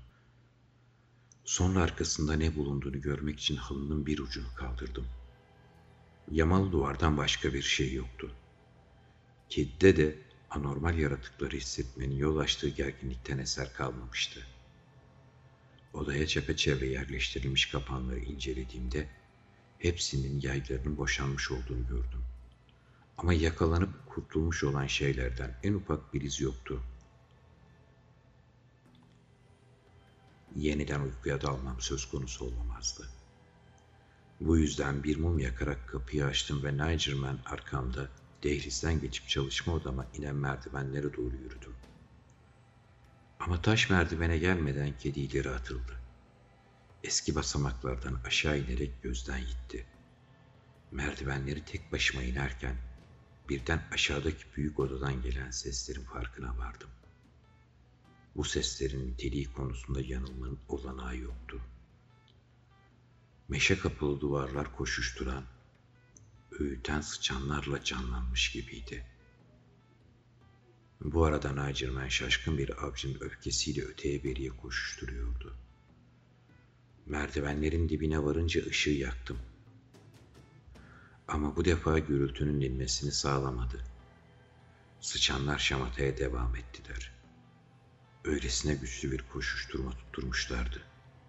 [1.45, 5.08] Sonra arkasında ne bulunduğunu görmek için halının bir ucunu kaldırdım.
[6.32, 8.32] Yamalı duvardan başka bir şey yoktu.
[9.50, 10.18] Kedide de
[10.50, 14.48] anormal yaratıkları hissetmenin yol açtığı gerginlikten eser kalmamıştı.
[15.94, 19.10] Odaya çepeçevre yerleştirilmiş kapanları incelediğimde
[19.80, 22.24] hepsinin yaylarının boşanmış olduğunu gördüm.
[23.18, 26.84] Ama yakalanıp kurtulmuş olan şeylerden en ufak bir iz yoktu.
[30.56, 33.16] Yeniden uykuya dalmam söz konusu olamazdı.
[34.41, 38.10] Bu yüzden bir mum yakarak kapıyı açtım ve Nigerman arkamda
[38.43, 41.76] dehlizden geçip çalışma odama inen merdivenlere doğru yürüdüm.
[43.39, 46.00] Ama taş merdivene gelmeden kedi ileri atıldı.
[47.04, 49.86] Eski basamaklardan aşağı inerek gözden gitti.
[50.91, 52.76] Merdivenleri tek başıma inerken
[53.50, 56.89] birden aşağıdaki büyük odadan gelen seslerin farkına vardım.
[58.36, 61.62] Bu seslerin niteliği konusunda yanılmanın olanağı yoktu.
[63.50, 65.44] Meşe kapılı duvarlar koşuşturan,
[66.60, 69.06] öğüten sıçanlarla canlanmış gibiydi.
[71.02, 75.56] Bu arada Nacimen şaşkın bir avcının öfkesiyle öteye beriye koşuşturuyordu.
[77.06, 79.40] Merdivenlerin dibine varınca ışığı yaktım.
[81.28, 83.84] Ama bu defa gürültünün dinmesini sağlamadı.
[85.02, 87.12] Sıçanlar şamataya devam ettiler.
[88.24, 90.87] Öylesine güçlü bir koşuşturma tutturmuşlardı.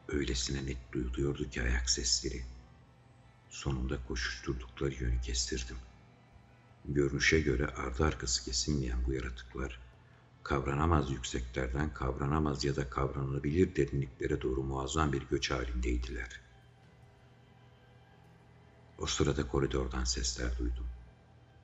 [0.08, 2.44] Öylesine net duyuluyordu ki ayak sesleri.
[3.48, 5.76] Sonunda koşuşturdukları yönü kestirdim.
[6.84, 9.80] Görünüşe göre ardı arkası kesilmeyen bu yaratıklar,
[10.42, 16.40] kavranamaz yükseklerden kavranamaz ya da kavranabilir derinliklere doğru muazzam bir göç halindeydiler.
[18.98, 20.86] O sırada koridordan sesler duydum.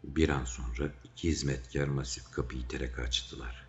[0.04, 3.66] Bir an sonra iki hizmetkar masif kapıyı iterek açtılar.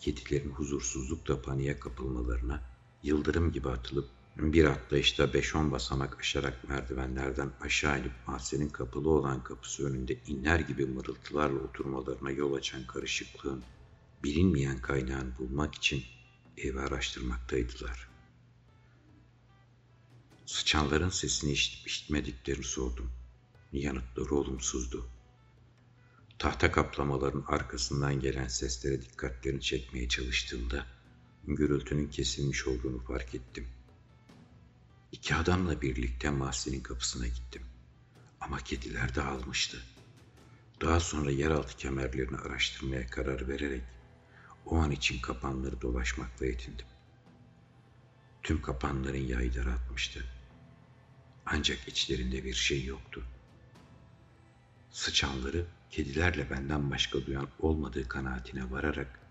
[0.00, 2.75] Kedilerin huzursuzlukla paniğe kapılmalarına
[3.06, 9.44] yıldırım gibi atılıp bir atlayışta beş on basamak aşarak merdivenlerden aşağı inip mahzenin kapalı olan
[9.44, 13.62] kapısı önünde inler gibi mırıltılarla oturmalarına yol açan karışıklığın
[14.24, 16.04] bilinmeyen kaynağını bulmak için
[16.56, 18.08] evi araştırmaktaydılar.
[20.46, 23.10] Sıçanların sesini işitip işitmediklerini sordum.
[23.72, 25.06] Yanıtları olumsuzdu.
[26.38, 30.95] Tahta kaplamaların arkasından gelen seslere dikkatlerini çekmeye çalıştığımda
[31.46, 33.68] gürültünün kesilmiş olduğunu fark ettim.
[35.12, 37.62] İki adamla birlikte mahzenin kapısına gittim.
[38.40, 39.82] Ama kediler dağılmıştı.
[40.80, 43.82] Daha sonra yeraltı kemerlerini araştırmaya karar vererek
[44.66, 46.86] o an için kapanları dolaşmakla yetindim.
[48.42, 50.24] Tüm kapanların yayları atmıştı.
[51.46, 53.24] Ancak içlerinde bir şey yoktu.
[54.90, 59.25] Sıçanları kedilerle benden başka duyan olmadığı kanaatine vararak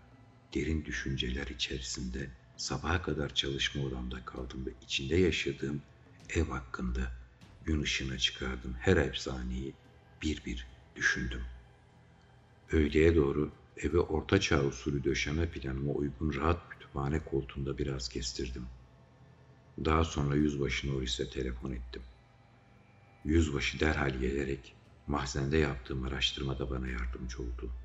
[0.54, 5.82] derin düşünceler içerisinde sabaha kadar çalışma odamda kaldım ve içinde yaşadığım
[6.30, 7.12] ev hakkında
[7.66, 9.74] gün ışığına çıkardım her efsaneyi
[10.22, 11.42] bir bir düşündüm.
[12.72, 18.68] Öğleye doğru eve orta çağ usulü döşeme planıma uygun rahat kütüphane koltuğunda biraz kestirdim.
[19.86, 22.02] Daha sonra yüzbaşı Norris'e telefon ettim.
[23.26, 24.76] Yüzbaşı derhal gelerek
[25.08, 27.85] mahzende yaptığım araştırmada bana yardımcı oldu.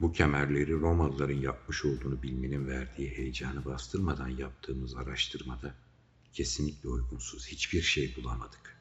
[0.00, 5.74] Bu kemerleri Romalıların yapmış olduğunu bilmenin verdiği heyecanı bastırmadan yaptığımız araştırmada
[6.32, 8.78] kesinlikle uygunsuz hiçbir şey bulamadık.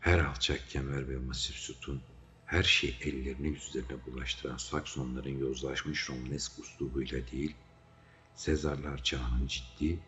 [0.00, 2.02] Her alçak kemer ve masif sütun,
[2.44, 7.54] her şey ellerini yüzlerine bulaştıran Saksonların yozlaşmış Romanesk uslubuyla değil,
[8.34, 9.98] Sezarlar çağının ciddi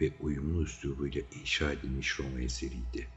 [0.00, 3.08] ve uyumlu üslubuyla inşa edilmiş Roma eseriydi.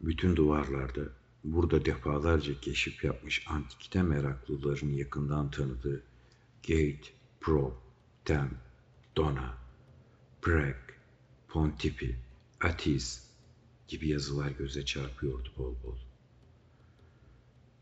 [0.00, 1.02] Bütün duvarlarda
[1.44, 6.02] burada defalarca keşif yapmış antikite meraklıların yakından tanıdığı
[6.68, 7.10] Gate,
[7.40, 7.76] Pro,
[8.24, 8.50] Tem,
[9.16, 9.58] Dona,
[10.42, 10.76] Prag,
[11.48, 12.16] Pontipi,
[12.60, 13.22] Atis
[13.88, 15.96] gibi yazılar göze çarpıyordu bol bol.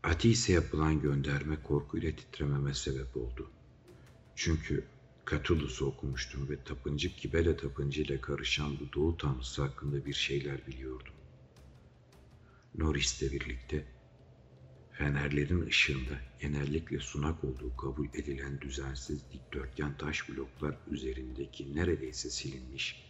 [0.03, 3.49] Atis'e yapılan gönderme korkuyla titrememe sebep oldu.
[4.35, 4.85] Çünkü
[5.25, 11.13] Katulus'u okumuştum ve tapıncık Kibele tapıncıyla karışan bu doğu tanrısı hakkında bir şeyler biliyordum.
[12.75, 13.85] Norris'le birlikte
[14.91, 23.09] fenerlerin ışığında genellikle sunak olduğu kabul edilen düzensiz dikdörtgen taş bloklar üzerindeki neredeyse silinmiş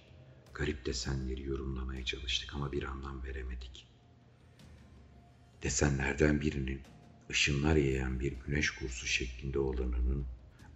[0.54, 3.88] garip desenleri yorumlamaya çalıştık ama bir anlam veremedik.
[5.64, 6.82] Desenlerden birinin
[7.30, 10.26] ışınlar yayan bir güneş kursu şeklinde olanının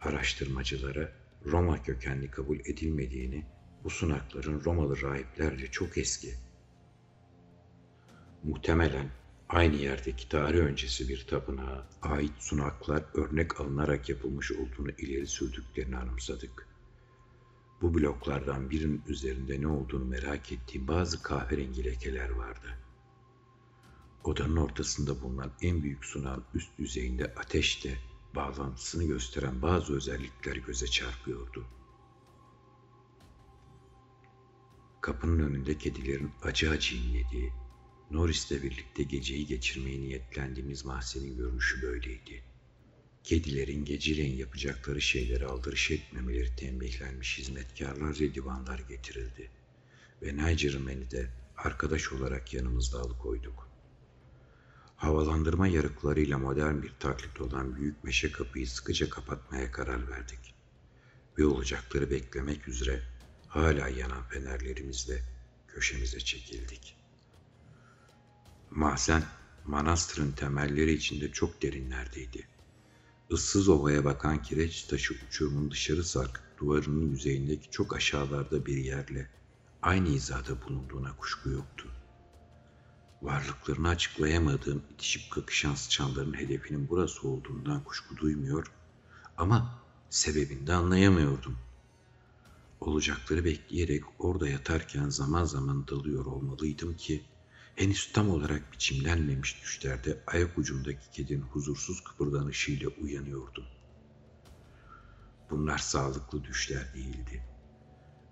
[0.01, 1.11] araştırmacılara
[1.45, 3.45] Roma kökenli kabul edilmediğini,
[3.83, 6.33] bu sunakların Romalı rahiplerce çok eski
[8.43, 9.09] Muhtemelen
[9.49, 16.67] aynı yerdeki tarih öncesi bir tapınağa ait sunaklar örnek alınarak yapılmış olduğunu ileri sürdüklerini anımsadık.
[17.81, 22.77] Bu bloklardan birinin üzerinde ne olduğunu merak ettiğim bazı kahverengi lekeler vardı.
[24.23, 27.97] Odanın ortasında bulunan en büyük sunağın üst düzeyinde ateşte
[28.35, 31.65] bağlantısını gösteren bazı özellikler göze çarpıyordu.
[35.01, 37.51] Kapının önünde kedilerin acı acı inlediği,
[38.13, 42.43] Norris'le birlikte geceyi geçirmeye niyetlendiğimiz mahzenin görünüşü böyleydi.
[43.23, 49.49] Kedilerin geceleyin yapacakları şeyleri aldırış etmemeleri tembihlenmiş hizmetkarlar ve divanlar getirildi.
[50.21, 53.69] Ve Niger'ımeni de arkadaş olarak yanımızda alıkoyduk.
[54.95, 60.55] Havalandırma yarıklarıyla modern bir taklit olan büyük meşe kapıyı sıkıca kapatmaya karar verdik.
[61.37, 63.03] Ve olacakları beklemek üzere
[63.47, 65.21] hala yanan fenerlerimizle
[65.67, 67.02] köşemize çekildik.''
[68.75, 69.23] Mahzen,
[69.65, 72.47] manastırın temelleri içinde çok derinlerdeydi.
[73.29, 79.29] Issız ovaya bakan kireç taşı uçurumun dışarı sarkık duvarının yüzeyindeki çok aşağılarda bir yerle
[79.81, 81.91] aynı hizada bulunduğuna kuşku yoktu.
[83.21, 88.71] Varlıklarını açıklayamadığım itişip kakışan sıçanların hedefinin burası olduğundan kuşku duymuyor
[89.37, 91.57] ama sebebini de anlayamıyordum.
[92.79, 97.23] Olacakları bekleyerek orada yatarken zaman zaman dalıyor olmalıydım ki
[97.75, 103.65] henüz tam olarak biçimlenmemiş düşlerde ayak ucundaki kedinin huzursuz kıpırdanışıyla uyanıyordum.
[105.49, 107.43] Bunlar sağlıklı düşler değildi.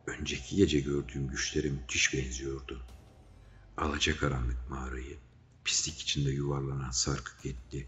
[0.08, 2.86] Önceki gece gördüğüm düşlere müthiş benziyordu.
[3.78, 5.18] Alacakaranlık mağarayı,
[5.66, 7.88] pislik içinde yuvarlanan sarkık etli,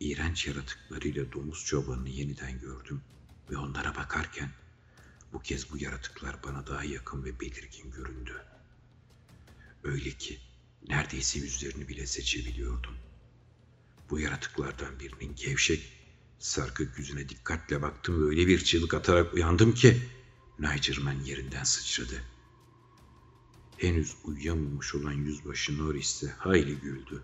[0.00, 3.02] iğrenç yaratıklarıyla domuz çobanını yeniden gördüm
[3.50, 4.50] ve onlara bakarken
[5.32, 8.44] bu kez bu yaratıklar bana daha yakın ve belirgin göründü.
[9.84, 10.38] Öyle ki
[10.88, 12.94] Neredeyse yüzlerini bile seçebiliyordum.
[14.10, 15.92] Bu yaratıklardan birinin gevşek,
[16.38, 20.02] sarkık yüzüne dikkatle baktım ve öyle bir çığlık atarak uyandım ki
[20.58, 22.22] Nigerman yerinden sıçradı.
[23.76, 27.22] Henüz uyuyamamış olan yüzbaşı Norris de hayli güldü.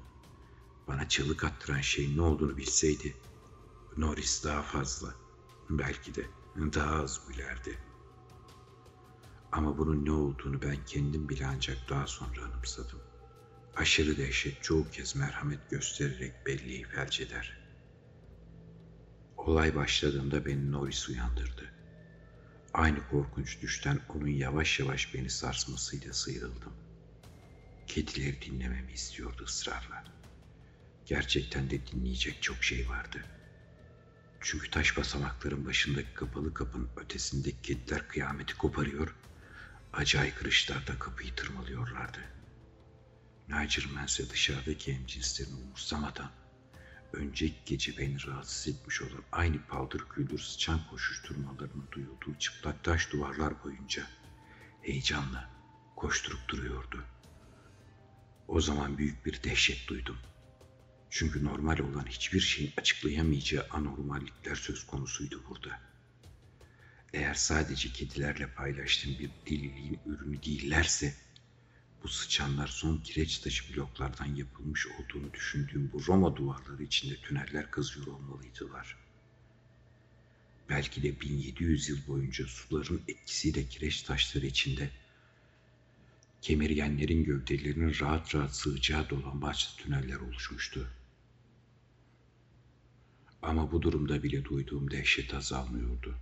[0.89, 3.17] Bana çığlık attıran şeyin ne olduğunu bilseydi,
[3.97, 5.15] Norris daha fazla,
[5.71, 6.27] belki de
[6.57, 7.79] daha az gülerdi.
[9.53, 13.01] Ama bunun ne olduğunu ben kendim bile ancak daha sonra anımsadım.
[13.77, 17.59] Aşırı dehşet çoğu kez merhamet göstererek belleği felç eder.
[19.37, 21.73] Olay başladığında beni Norris uyandırdı.
[22.75, 26.73] Aynı korkunç düşten onun yavaş yavaş beni sarsmasıyla sıyrıldım.
[27.87, 30.05] Kedileri dinlememi istiyordu ısrarla.
[31.07, 33.25] Gerçekten de dinleyecek çok şey vardı.
[34.41, 39.15] Çünkü taş basamakların başındaki kapalı kapının ötesindeki kediler kıyameti koparıyor,
[39.93, 42.36] acayip kırışlarda kapıyı tırmalıyorlardı.''
[43.49, 46.31] Nigel Mans'e dışarıdaki hemcinslerini umursamadan
[47.13, 53.65] önceki gece beni rahatsız etmiş olan aynı paldır küldür sıçan koşuşturmalarını duyulduğu çıplak taş duvarlar
[53.65, 54.07] boyunca
[54.83, 55.51] heyecanla
[55.97, 57.05] koşturup duruyordu.
[58.49, 60.19] O zaman büyük bir dehşet duydum.
[61.11, 65.81] Çünkü normal olan hiçbir şeyin açıklayamayacağı anormallikler söz konusuydu burada.
[67.13, 71.15] Eğer sadece kedilerle paylaştığım bir deliliğin ürünü değillerse,
[72.07, 78.07] bu sıçanlar son kireç taşı bloklardan yapılmış olduğunu düşündüğüm bu Roma duvarları içinde tüneller kazıyor
[78.07, 78.97] olmalıydılar.
[80.69, 84.91] Belki de 1700 yıl boyunca suların etkisiyle kireç taşları içinde
[86.43, 90.91] kemirgenlerin gövdelerinin rahat rahat sığacağı dolambaçlı tüneller oluşmuştu.
[93.43, 96.19] Ama bu durumda bile duyduğum dehşet azalmıyordu.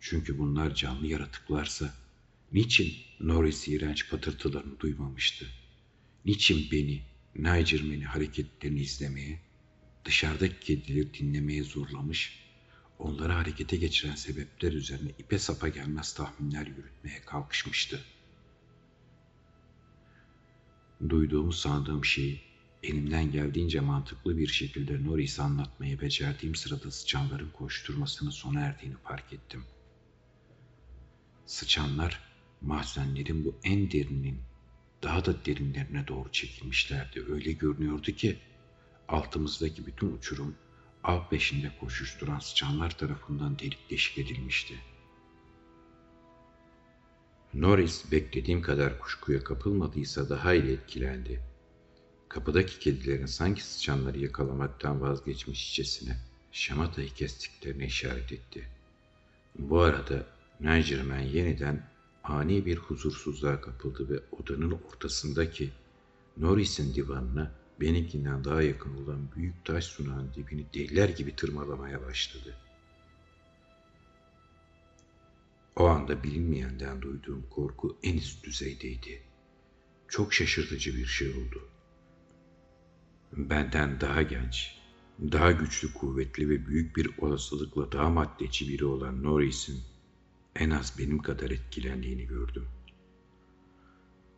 [0.00, 1.94] Çünkü bunlar canlı yaratıklarsa
[2.52, 5.46] niçin Norris iğrenç patırtılarını duymamıştı?
[6.24, 7.02] Niçin beni,
[7.36, 9.40] Nigerman'i hareketlerini izlemeye,
[10.04, 12.44] dışarıdaki kedileri dinlemeye zorlamış,
[12.98, 18.00] onları harekete geçiren sebepler üzerine ipe sapa gelmez tahminler yürütmeye kalkışmıştı.
[21.08, 22.40] Duyduğumu sandığım şeyi
[22.82, 29.64] elimden geldiğince mantıklı bir şekilde Norris'e anlatmayı becerdiğim sırada sıçanların koşturmasının sona erdiğini fark ettim.
[31.46, 32.27] Sıçanlar
[32.60, 34.40] mahzenlerin bu en derinin
[35.02, 37.24] daha da derinlerine doğru çekilmişlerdi.
[37.32, 38.38] Öyle görünüyordu ki
[39.08, 40.54] altımızdaki bütün uçurum
[41.04, 44.74] av peşinde koşuşturan sıçanlar tarafından delik deşik edilmişti.
[47.54, 51.40] Norris beklediğim kadar kuşkuya kapılmadıysa daha ile etkilendi.
[52.28, 56.16] Kapıdaki kedilerin sanki sıçanları yakalamaktan vazgeçmişçesine
[56.52, 58.68] şamatayı kestiklerine işaret etti.
[59.58, 60.26] Bu arada
[60.60, 61.90] Nigerman yeniden
[62.28, 65.70] ani bir huzursuzluğa kapıldı ve odanın ortasındaki
[66.36, 72.54] Norris'in divanına benimkinden daha yakın olan büyük taş sunağın dibini deliler gibi tırmalamaya başladı.
[75.76, 79.22] O anda bilinmeyenden duyduğum korku en üst düzeydeydi.
[80.08, 81.68] Çok şaşırtıcı bir şey oldu.
[83.32, 84.78] Benden daha genç,
[85.20, 89.82] daha güçlü, kuvvetli ve büyük bir olasılıkla daha maddeci biri olan Norris'in
[90.58, 92.68] en az benim kadar etkilendiğini gördüm.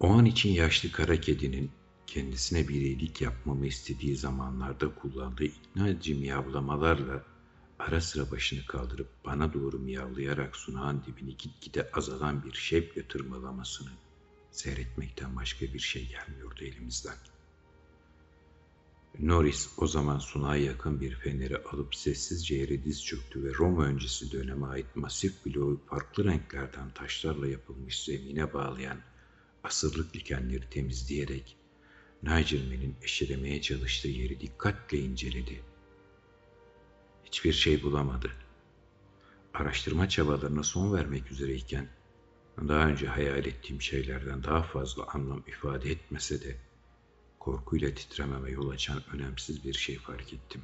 [0.00, 1.70] O an için yaşlı kara kedinin
[2.06, 7.24] kendisine bir iyilik yapmamı istediği zamanlarda kullandığı ikna edici miyavlamalarla
[7.78, 13.90] ara sıra başını kaldırıp bana doğru miyavlayarak sunağın dibini gitgide azalan bir şevkle tırmalamasını
[14.50, 17.16] seyretmekten başka bir şey gelmiyordu elimizden.
[19.18, 24.32] Norris o zaman sunağa yakın bir feneri alıp sessizce yere diz çöktü ve Roma öncesi
[24.32, 28.98] döneme ait masif bloğu farklı renklerden taşlarla yapılmış zemine bağlayan
[29.64, 31.56] asırlık dikenleri temizleyerek
[32.22, 35.62] Nigelman'in eşelemeye çalıştığı yeri dikkatle inceledi.
[37.24, 38.30] Hiçbir şey bulamadı.
[39.54, 41.88] Araştırma çabalarına son vermek üzereyken
[42.68, 46.56] daha önce hayal ettiğim şeylerden daha fazla anlam ifade etmese de
[47.40, 50.62] korkuyla titrememe yol açan önemsiz bir şey fark ettim.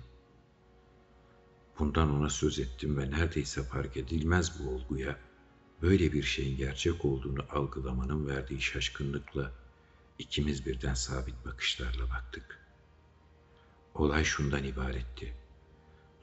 [1.79, 5.19] Bundan ona söz ettim ve neredeyse fark edilmez bu olguya
[5.83, 9.53] böyle bir şeyin gerçek olduğunu algılamanın verdiği şaşkınlıkla
[10.19, 12.67] ikimiz birden sabit bakışlarla baktık.
[13.95, 15.35] Olay şundan ibaretti.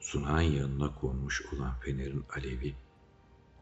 [0.00, 2.74] Sunağın yanına konmuş olan fenerin alevi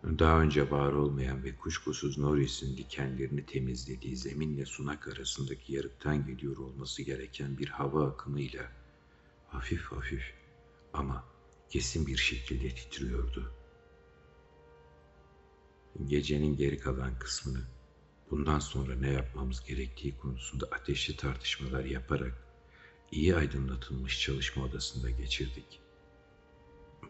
[0.05, 7.03] daha önce var olmayan ve kuşkusuz Norris'in dikenlerini temizlediği zeminle sunak arasındaki yarıktan geliyor olması
[7.03, 8.73] gereken bir hava akımıyla
[9.49, 10.35] hafif hafif
[10.93, 11.25] ama
[11.69, 13.53] kesin bir şekilde titriyordu.
[16.07, 17.63] Gecenin geri kalan kısmını
[18.31, 22.35] bundan sonra ne yapmamız gerektiği konusunda ateşli tartışmalar yaparak
[23.13, 25.82] iyi aydınlatılmış çalışma odasında geçirdik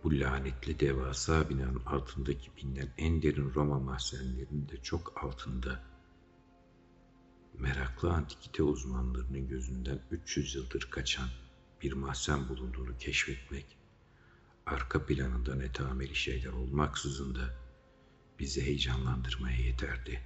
[0.05, 5.83] bu lanetli devasa binanın altındaki bilinen en derin Roma mahzenlerinin de çok altında
[7.59, 11.29] meraklı antikite uzmanlarının gözünden 300 yıldır kaçan
[11.83, 13.67] bir mahzen bulunduğunu keşfetmek,
[14.67, 17.55] arka planında netameli şeyler olmaksızın da
[18.39, 20.21] bizi heyecanlandırmaya yeterdi.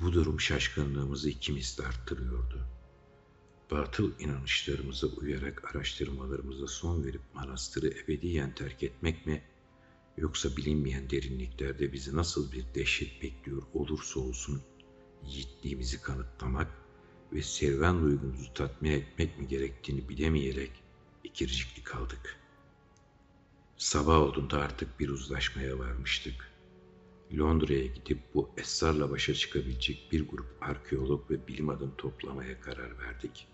[0.00, 2.66] Bu durum şaşkınlığımızı ikimiz de arttırıyordu
[3.72, 9.42] batıl inanışlarımıza uyarak araştırmalarımıza son verip manastırı ebediyen terk etmek mi,
[10.16, 14.62] yoksa bilinmeyen derinliklerde bizi nasıl bir dehşet bekliyor olursa olsun
[15.26, 16.68] yiğitliğimizi kanıtlamak
[17.32, 20.72] ve serüven duygumuzu tatmin etmek mi gerektiğini bilemeyerek
[21.24, 22.36] ikircikli kaldık.
[23.76, 26.52] Sabah olduğunda artık bir uzlaşmaya varmıştık.
[27.38, 33.51] Londra'ya gidip bu esrarla başa çıkabilecek bir grup arkeolog ve bilim adamı toplamaya karar verdik.''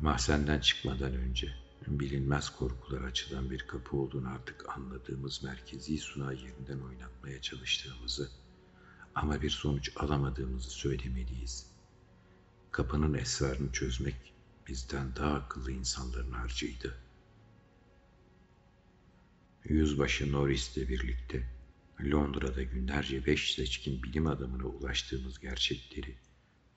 [0.00, 1.54] Mahzenden çıkmadan önce
[1.86, 8.30] bilinmez korkular açılan bir kapı olduğunu artık anladığımız merkezi sunağı yerinden oynatmaya çalıştığımızı
[9.14, 11.66] ama bir sonuç alamadığımızı söylemeliyiz.
[12.70, 14.34] kapının esrarını çözmek
[14.68, 16.98] bizden daha akıllı insanların harcıydı.
[19.64, 21.50] Yüzbaşı Norris'le birlikte
[22.00, 26.18] Londra'da günlerce beş seçkin bilim adamına ulaştığımız gerçekleri,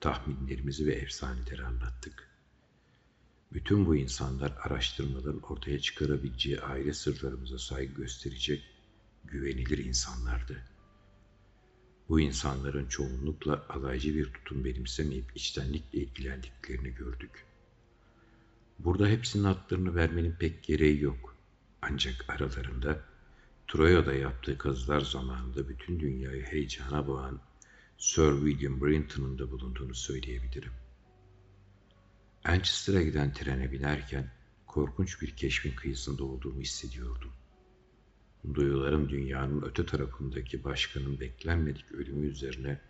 [0.00, 2.29] tahminlerimizi ve efsaneleri anlattık.
[3.52, 8.62] Bütün bu insanlar araştırmaların ortaya çıkarabileceği aile sırlarımıza saygı gösterecek
[9.24, 10.62] güvenilir insanlardı.
[12.08, 17.46] Bu insanların çoğunlukla alaycı bir tutum benimsemeyip içtenlikle ilgilendiklerini gördük.
[18.78, 21.36] Burada hepsinin adlarını vermenin pek gereği yok.
[21.82, 23.00] Ancak aralarında
[23.68, 27.40] Troya'da yaptığı kazılar zamanında bütün dünyayı heyecana boğan
[27.98, 30.72] Sir William Brinton'un da bulunduğunu söyleyebilirim.
[32.44, 34.30] Manchester'a giden trene binerken
[34.66, 37.32] korkunç bir keşfin kıyısında olduğumu hissediyordum.
[38.54, 42.80] Duyularım dünyanın öte tarafındaki başkanın beklenmedik ölümü üzerine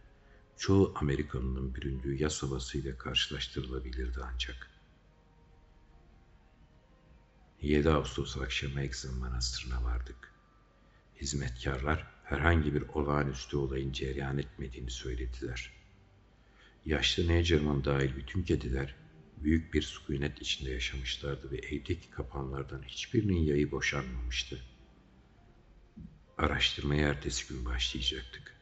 [0.57, 4.71] çoğu Amerikanının büründüğü yas havasıyla karşılaştırılabilirdi ancak.
[7.63, 10.33] 7 Ağustos akşamı Exham Manastırı'na vardık.
[11.21, 15.73] Hizmetkarlar herhangi bir olağanüstü olayın cereyan etmediğini söylediler.
[16.87, 18.95] Yaşlı Necerman dahil bütün kediler
[19.45, 24.61] büyük bir sükunet içinde yaşamışlardı ve evdeki kapanlardan hiçbirinin yayı boşanmamıştı.
[26.39, 28.57] Araştırmaya ertesi gün başlayacaktık.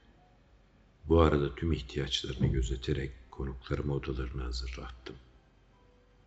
[1.04, 5.16] Bu arada tüm ihtiyaçlarını gözeterek konuklarımı odalarını hazırlattım.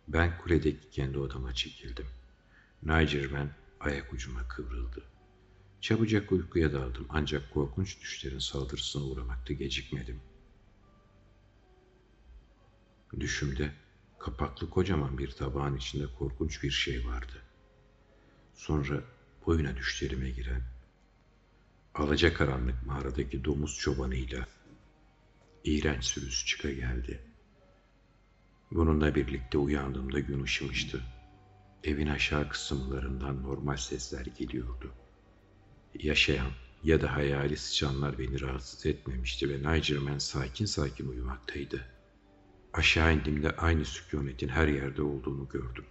[0.08, 2.06] Ben kuledeki kendi odama çekildim.
[2.82, 3.50] Nigerman
[3.80, 5.04] ayak ucuma kıvrıldı.
[5.80, 10.20] Çabucak uykuya daldım ancak korkunç düşlerin saldırısına uğramakta gecikmedim.
[13.20, 13.72] Düşümde
[14.22, 17.42] kapaklı kocaman bir tabağın içinde korkunç bir şey vardı.
[18.54, 19.02] Sonra
[19.46, 20.62] boyuna düşlerime giren,
[21.94, 24.46] alacakaranlık mağaradaki domuz çobanıyla
[25.64, 27.20] iğrenç sürüsü çıka geldi.
[28.70, 31.02] Bununla birlikte uyandığımda gün ışımıştı.
[31.84, 34.92] Evin aşağı kısımlarından normal sesler geliyordu.
[35.94, 36.50] Yaşayan
[36.84, 41.91] ya da hayali sıçanlar beni rahatsız etmemişti ve Nigerman sakin sakin uyumaktaydı.
[42.72, 45.84] Aşağı indiğimde aynı sükunetin her yerde olduğunu gördüm.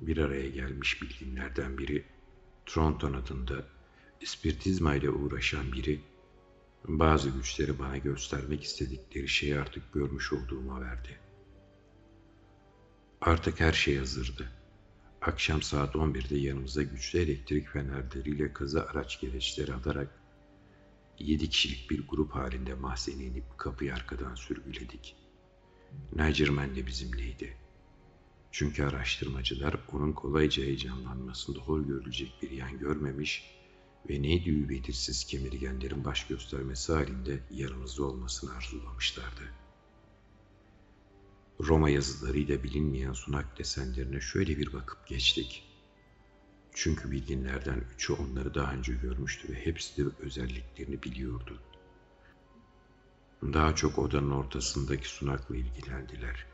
[0.00, 2.04] Bir araya gelmiş bilginlerden biri,
[2.66, 3.64] Tronton adında
[4.20, 6.00] ispiritizma ile uğraşan biri,
[6.84, 11.18] bazı güçleri bana göstermek istedikleri şeyi artık görmüş olduğuma verdi.
[13.20, 14.48] Artık her şey hazırdı.
[15.22, 20.20] Akşam saat 11'de yanımıza güçlü elektrik fenerleriyle kazı araç gereçleri alarak
[21.18, 25.21] yedi kişilik bir grup halinde mahzene inip kapıyı arkadan sürgüledik.
[26.16, 27.56] Nigerman de bizimleydi.
[28.50, 33.50] Çünkü araştırmacılar onun kolayca heyecanlanmasında hor görülecek bir yan görmemiş
[34.10, 39.62] ve neydi belirsiz kemirgenlerin baş göstermesi halinde yanımızda olmasını arzulamışlardı.''
[41.62, 45.64] Roma yazılarıyla bilinmeyen sunak desenlerine şöyle bir bakıp geçtik.
[46.74, 51.58] Çünkü bilginlerden üçü onları daha önce görmüştü ve hepsi de özelliklerini biliyordu.
[53.42, 56.46] Daha çok odanın ortasındaki sunakla ilgilendiler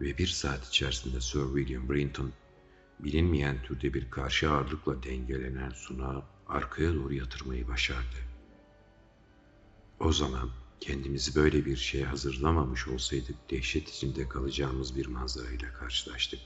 [0.00, 2.32] ve bir saat içerisinde Sir William Brinton
[3.00, 8.16] bilinmeyen türde bir karşı ağırlıkla dengelenen sunağı arkaya doğru yatırmayı başardı.
[10.00, 16.40] O zaman Kendimizi böyle bir şeye hazırlamamış olsaydık dehşet içinde kalacağımız bir manzarayla karşılaştık.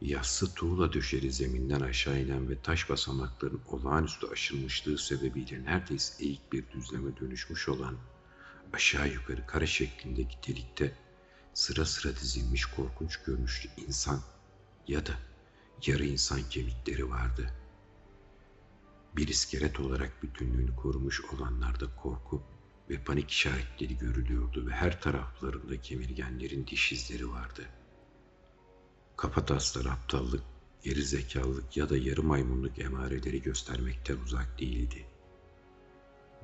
[0.00, 6.64] Yassı tuğla döşeri zeminden aşağı inen ve taş basamakların olağanüstü aşılmışlığı sebebiyle neredeyse eğik bir
[6.70, 7.96] düzleme dönüşmüş olan
[8.72, 10.92] aşağı yukarı kare şeklindeki delikte
[11.54, 14.20] sıra sıra dizilmiş korkunç görünüşlü insan
[14.88, 15.12] ya da
[15.86, 17.52] yarı insan kemikleri vardı.
[19.16, 22.42] Bir iskelet olarak bütünlüğünü korumuş olanlarda korku
[22.90, 27.66] ve panik işaretleri görülüyordu ve her taraflarında kemirgenlerin diş izleri vardı.
[29.16, 30.42] Kafataslar aptallık,
[30.82, 35.06] geri zekalılık ya da yarı maymunluk emareleri göstermekten uzak değildi.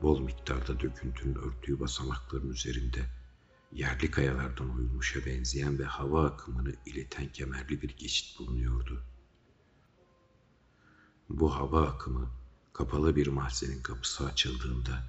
[0.03, 3.07] Bol miktarda döküntünün örtüğü basamakların üzerinde
[3.73, 9.05] yerli kayalardan oyulmuşa benzeyen ve hava akımını ileten kemerli bir geçit bulunuyordu.
[11.29, 12.31] Bu hava akımı
[12.73, 15.05] kapalı bir mahzenin kapısı açıldığında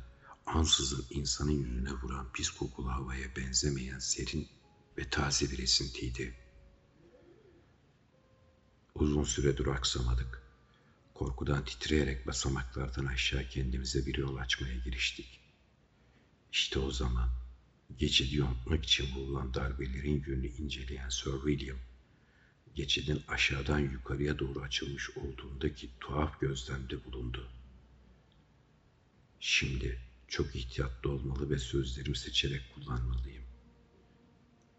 [0.46, 4.48] ansızın insanın yüzüne vuran pis kokulu havaya benzemeyen serin
[4.98, 6.36] ve taze bir esintiydi.
[8.96, 10.45] Uzun süre duraksamadık.
[11.16, 15.40] Korkudan titreyerek basamaklardan aşağı kendimize bir yol açmaya giriştik.
[16.52, 17.30] İşte o zaman
[17.98, 21.78] geçidi yontmak için bulunan darbelerin yönünü inceleyen Sir William,
[22.76, 27.50] geçidin aşağıdan yukarıya doğru açılmış olduğundaki tuhaf gözlemde bulundu.
[29.40, 33.44] Şimdi çok ihtiyatlı olmalı ve sözlerimi seçerek kullanmalıyım.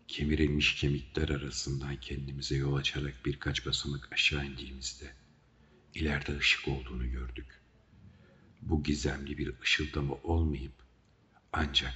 [0.09, 5.26] Kemirilmiş kemikler arasından kendimize yol açarak birkaç basamak aşağı indiğimizde
[5.97, 7.61] ileride ışık olduğunu gördük.
[8.62, 10.72] Bu gizemli bir ışıldama olmayıp
[11.53, 11.94] ancak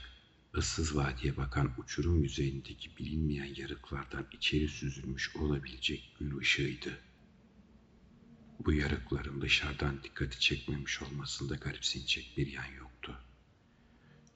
[0.55, 6.99] ıssız vadiye bakan uçurum yüzeyindeki bilinmeyen yarıklardan içeri süzülmüş olabilecek gün ışığıydı.
[8.65, 13.19] Bu yarıkların dışarıdan dikkati çekmemiş olmasında garipsenecek bir yan yoktu.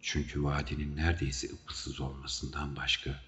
[0.01, 3.23] Çünkü vadinin neredeyse ıpısız olmasından başka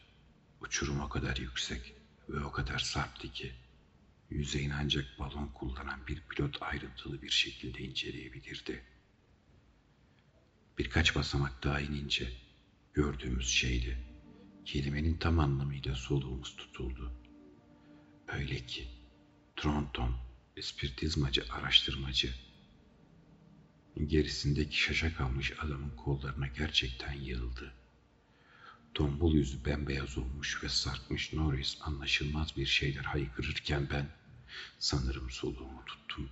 [0.61, 1.95] uçurum o kadar yüksek
[2.29, 3.53] ve o kadar sarptı ki
[4.31, 8.85] yüzeyini ancak balon kullanan bir pilot ayrıntılı bir şekilde inceleyebilirdi.
[10.79, 12.33] Birkaç basamak daha inince
[12.95, 13.99] gördüğümüz şeydi.
[14.65, 17.13] Kelimenin tam anlamıyla soluğumuz tutuldu.
[18.29, 18.89] Öyle ki
[19.57, 20.17] Tronton,
[20.57, 22.35] espiritizmacı araştırmacı,
[24.07, 27.75] gerisindeki şaşa kalmış adamın kollarına gerçekten yığıldı.
[28.97, 34.09] Tombul yüzü bembeyaz olmuş ve sarkmış Norris anlaşılmaz bir şeyler haykırırken ben
[34.79, 36.31] sanırım soluğumu tuttum.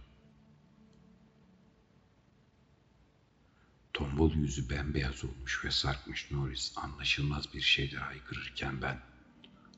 [3.92, 9.02] Tombul yüzü bembeyaz olmuş ve sarkmış Norris anlaşılmaz bir şeyler haykırırken ben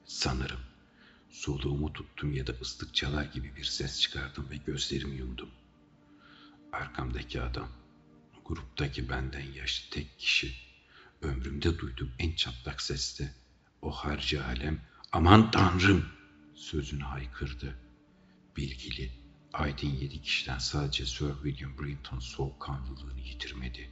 [0.05, 0.61] sanırım
[1.31, 5.51] soluğumu tuttum ya da ıslık çalar gibi bir ses çıkardım ve gözlerimi yumdum.
[6.73, 7.69] Arkamdaki adam,
[8.45, 10.66] gruptaki benden yaşlı tek kişi,
[11.23, 13.35] ömrümde duydum en çatlak sesle
[13.83, 14.81] o harcı alem
[15.13, 16.05] aman tanrım
[16.55, 17.79] sözünü haykırdı.
[18.57, 19.13] Bilgili,
[19.53, 23.91] aydın yedi kişiden sadece Sir William Brinton soğukkanlılığını yitirmedi.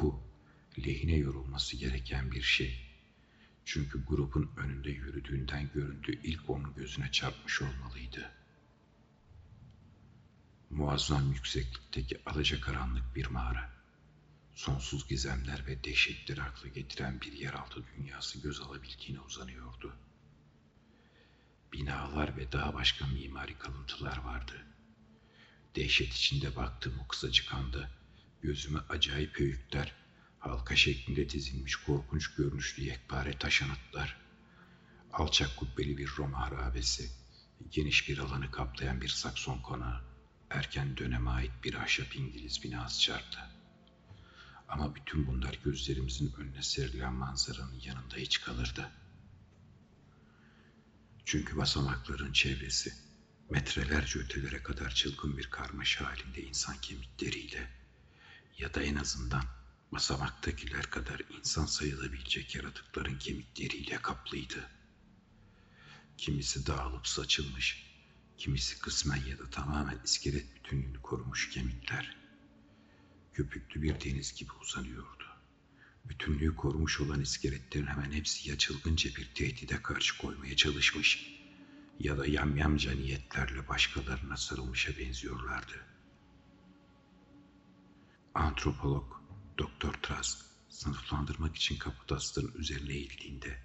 [0.00, 0.22] Bu,
[0.86, 2.92] lehine yorulması gereken bir şey.
[3.64, 8.30] Çünkü grubun önünde yürüdüğünden göründüğü ilk onun gözüne çarpmış olmalıydı.
[10.70, 13.81] Muazzam yükseklikteki alacakaranlık bir mağara.
[14.54, 19.96] Sonsuz gizemler ve dehşetleri aklı getiren bir yeraltı dünyası göz alabildiğine uzanıyordu.
[21.72, 24.66] Binalar ve daha başka mimari kalıntılar vardı.
[25.76, 27.90] Dehşet içinde baktığım o kısacık anda
[28.42, 29.92] gözüme acayip öğütler,
[30.38, 34.16] halka şeklinde dizilmiş korkunç görünüşlü yekpare taş anıtlar,
[35.12, 37.10] alçak kubbeli bir Roma harabesi,
[37.70, 40.04] geniş bir alanı kaplayan bir Sakson konağı,
[40.50, 43.51] erken döneme ait bir ahşap İngiliz binası çarptı.
[44.72, 48.90] Ama bütün bunlar gözlerimizin önüne serilen manzaranın yanında hiç kalırdı.
[51.24, 52.94] Çünkü basamakların çevresi
[53.50, 57.70] metrelerce ötelere kadar çılgın bir karmaşa halinde insan kemikleriyle
[58.58, 59.44] ya da en azından
[59.92, 64.70] basamaktakiler kadar insan sayılabilecek yaratıkların kemikleriyle kaplıydı.
[66.18, 67.86] Kimisi dağılıp saçılmış,
[68.38, 72.21] kimisi kısmen ya da tamamen iskelet bütünlüğünü korumuş kemikler.
[73.34, 75.24] Köpüklü bir deniz gibi uzanıyordu.
[76.04, 81.40] Bütünlüğü korumuş olan iskeletlerin hemen hepsi ya çılgınca bir tehdide karşı koymaya çalışmış
[81.98, 85.86] ya da yamyamca niyetlerle başkalarına sarılmışa benziyorlardı.
[88.34, 89.20] Antropolog
[89.58, 93.62] Doktor Trask sınıflandırmak için kaputasların üzerine eğildiğinde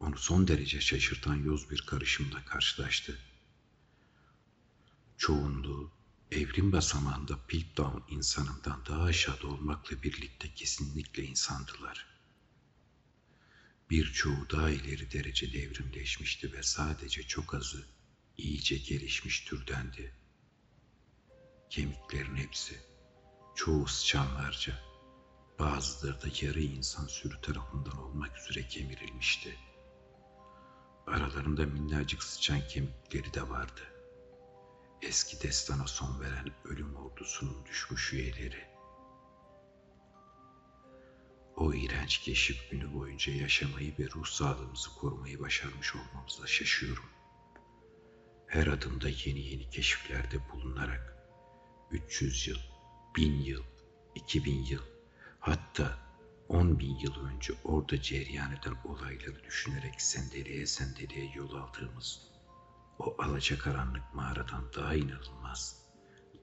[0.00, 3.18] onu son derece şaşırtan yoz bir karışımla karşılaştı.
[5.18, 5.90] Çoğunluğu
[6.32, 12.06] evrim basamağında Piltdown insanından daha aşağıda olmakla birlikte kesinlikle insandılar.
[13.90, 17.86] Birçoğu daha ileri derecede evrimleşmişti ve sadece çok azı
[18.36, 20.14] iyice gelişmiş türdendi.
[21.70, 22.80] Kemiklerin hepsi,
[23.56, 24.78] çoğu sıçanlarca,
[25.58, 29.56] bazıları da yarı insan sürü tarafından olmak üzere kemirilmişti.
[31.06, 33.91] Aralarında minnacık sıçan kemikleri de vardı
[35.02, 38.72] eski destana son veren ölüm ordusunun düşmüş üyeleri.
[41.56, 47.04] O iğrenç keşif günü boyunca yaşamayı ve ruh sağlığımızı korumayı başarmış olmamıza şaşıyorum.
[48.46, 51.16] Her adımda yeni yeni keşiflerde bulunarak
[51.90, 52.58] 300 yıl,
[53.16, 53.62] 1000 yıl,
[54.14, 54.82] 2000 yıl,
[55.40, 55.98] hatta
[56.48, 62.31] 10 bin yıl önce orada cereyan eden olayları düşünerek sendeleye sendeleye yol aldığımız
[62.98, 65.86] o alacakaranlık mağaradan daha inanılmaz,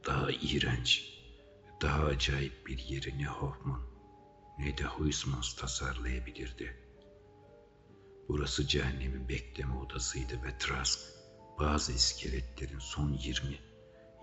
[0.05, 1.13] daha iğrenç,
[1.81, 3.81] daha acayip bir yeri ne Hoffman
[4.59, 6.77] ne de Huysmans tasarlayabilirdi.
[8.29, 10.99] Burası cehennemin bekleme odasıydı ve Trask
[11.59, 13.59] bazı iskeletlerin son 20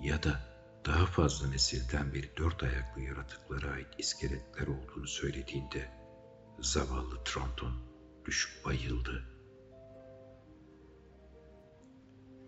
[0.01, 0.41] ya da
[0.87, 5.91] daha fazla nesilden beri dört ayaklı yaratıklara ait iskeletler olduğunu söylediğinde
[6.61, 7.72] zavallı Tronton
[8.24, 9.36] düşüp bayıldı.''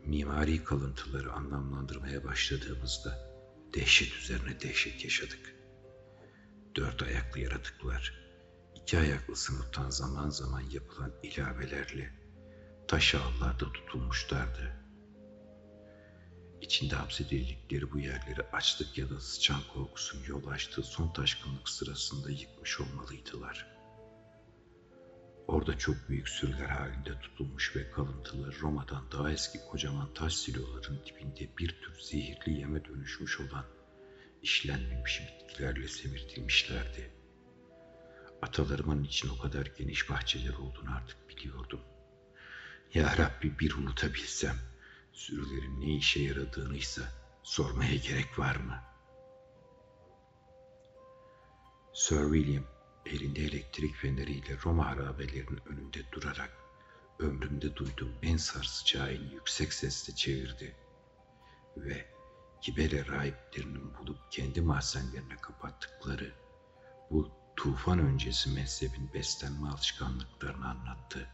[0.09, 3.19] Mimari kalıntıları anlamlandırmaya başladığımızda
[3.75, 5.55] dehşet üzerine dehşet yaşadık.
[6.77, 8.15] Dört ayaklı yaratıklar,
[8.75, 12.13] iki ayaklı sınıftan zaman zaman yapılan ilavelerle
[12.89, 14.73] taş ağlarda tutulmuşlardı.
[16.61, 22.81] İçinde hapsedildikleri bu yerleri açlık ya da sıçan korkusunun yol açtığı son taşkınlık sırasında yıkmış
[22.81, 23.78] olmalıydılar.
[25.49, 31.57] Orada çok büyük sürüler halinde tutulmuş ve kalıntıları Roma'dan daha eski kocaman taş siloların dibinde
[31.59, 33.65] bir tür zehirli yeme dönüşmüş olan
[34.43, 37.13] işlenmemiş bitkilerle semirtilmişlerdi.
[38.43, 41.81] Atalarımın için o kadar geniş bahçeler olduğunu artık biliyordum.
[42.95, 44.57] Ya Rabbi bir unutabilsem,
[45.13, 47.03] sürülerin ne işe yaradığını ise
[47.43, 48.83] sormaya gerek var mı?
[51.95, 52.78] Sir William
[53.09, 56.51] elinde elektrik feneriyle Roma harabelerinin önünde durarak
[57.19, 60.77] ömrümde duyduğum en sarsıcı ayini yüksek sesle çevirdi
[61.77, 62.07] ve
[62.61, 66.35] Kibele rahiplerinin bulup kendi mahzenlerine kapattıkları
[67.11, 71.29] bu tufan öncesi mezhebin beslenme alışkanlıklarını anlattı.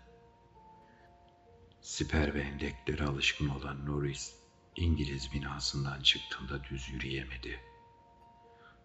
[1.81, 4.35] Siper ve endeklere alışkın olan Norris,
[4.77, 7.61] İngiliz binasından çıktığında düz yürüyemedi.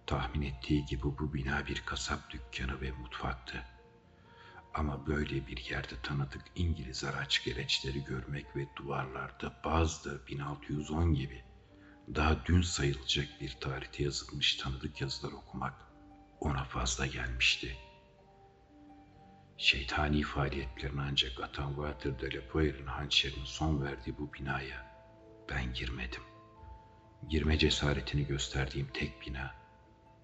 [0.09, 3.63] Tahmin ettiği gibi bu bina bir kasap dükkanı ve mutfaktı.
[4.73, 11.43] Ama böyle bir yerde tanıdık İngiliz araç gereçleri görmek ve duvarlarda bazıları 1610 gibi
[12.15, 15.73] daha dün sayılacak bir tarihte yazılmış tanıdık yazılar okumak
[16.39, 17.77] ona fazla gelmişti.
[19.57, 25.05] Şeytani faaliyetlerine ancak atan Walter de la Poire'in hançerinin son verdiği bu binaya
[25.49, 26.23] ben girmedim.
[27.29, 29.58] Girme cesaretini gösterdiğim tek bina,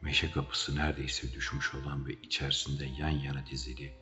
[0.02, 3.93] meşe kapısı neredeyse düşmüş olan ve içerisinde yan yana dizili,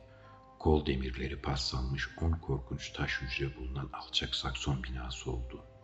[0.58, 5.74] kol demirleri paslanmış on korkunç taş hücre bulunan alçak sakson binası oldu.''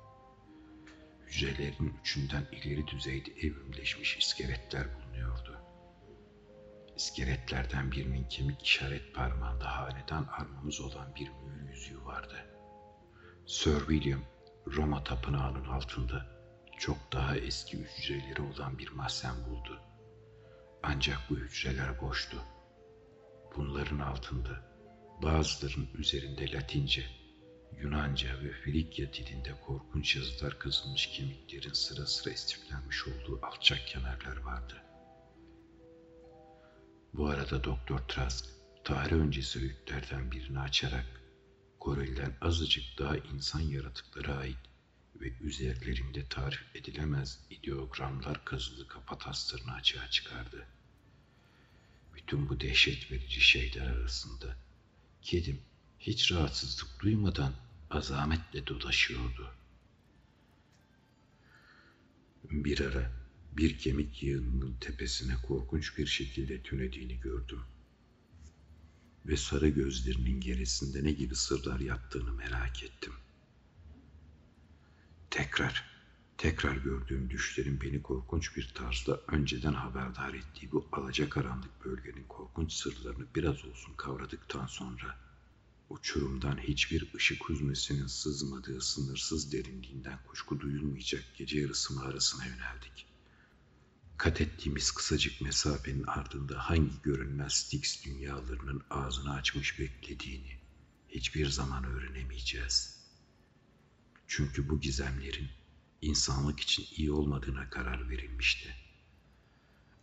[1.31, 5.61] hücrelerin üçünden ileri düzeyde evrimleşmiş iskeletler bulunuyordu.
[6.97, 12.47] İskeletlerden birinin kemik işaret parmağında hanedan armamız olan bir mühür yüzüğü vardı.
[13.47, 14.21] Sir William,
[14.67, 16.27] Roma tapınağının altında
[16.79, 19.81] çok daha eski hücreleri olan bir mahzen buldu.
[20.83, 22.37] Ancak bu hücreler boştu.
[23.57, 24.71] Bunların altında
[25.23, 27.05] bazılarının üzerinde Latince,
[27.81, 34.83] Yunanca ve Frikya dilinde korkunç yazılar kazılmış kemiklerin sıra sıra istiflenmiş olduğu alçak kenarlar vardı.
[37.15, 38.45] Bu arada Doktor Trask,
[38.85, 41.21] tarih öncesi öğütlerden birini açarak
[41.81, 44.70] gorilden azıcık daha insan yaratıklara ait
[45.21, 50.67] ve üzerlerinde tarif edilemez ideogramlar kazılı kapataslarını açığa çıkardı.
[52.15, 54.57] Bütün bu dehşet verici şeyler arasında
[55.23, 55.61] kedim
[55.99, 57.55] hiç rahatsızlık duymadan
[57.91, 59.55] azametle dolaşıyordu.
[62.51, 63.13] Bir ara
[63.53, 67.61] bir kemik yığınının tepesine korkunç bir şekilde tünediğini gördüm.
[69.27, 73.13] Ve sarı gözlerinin gerisinde ne gibi sırlar yattığını merak ettim.
[75.31, 75.85] Tekrar,
[76.39, 83.27] tekrar gördüğüm düşlerin beni korkunç bir tarzda önceden haberdar ettiği bu alacakaranlık bölgenin korkunç sırlarını
[83.35, 85.19] biraz olsun kavradıktan sonra
[85.91, 93.07] Uçurumdan hiçbir ışık hüzmesinin sızmadığı sınırsız derinliğinden kuşku duyulmayacak gece yarısı mağarasına yöneldik.
[94.17, 100.59] Kat ettiğimiz kısacık mesafenin ardında hangi görünmez Styx dünyalarının ağzını açmış beklediğini
[101.09, 103.00] hiçbir zaman öğrenemeyeceğiz.
[104.33, 105.49] Çünkü bu gizemlerin
[106.03, 108.77] insanlık için iyi olmadığına karar verilmişti.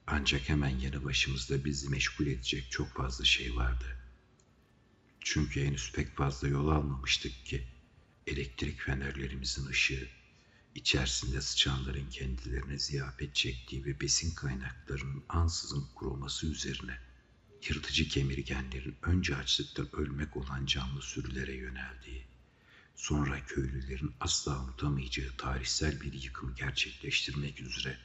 [0.07, 3.97] Ancak hemen yanı başımızda bizi meşgul edecek çok fazla şey vardı.''
[5.29, 7.67] Çünkü henüz pek fazla yol almamıştık ki
[8.27, 10.07] elektrik fenerlerimizin ışığı,
[10.75, 16.99] içerisinde sıçanların kendilerine ziyafet çektiği ve besin kaynaklarının ansızın kuruması üzerine
[17.69, 22.25] yırtıcı kemirgenlerin önce açlıktan ölmek olan canlı sürülere yöneldiği,
[22.97, 27.97] sonra köylülerin asla unutamayacağı tarihsel bir yıkım gerçekleştirmek üzere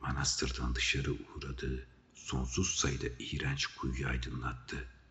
[0.00, 5.02] manastırdan dışarı uğradığı sonsuz sayıda iğrenç kuyuyu aydınlattı.''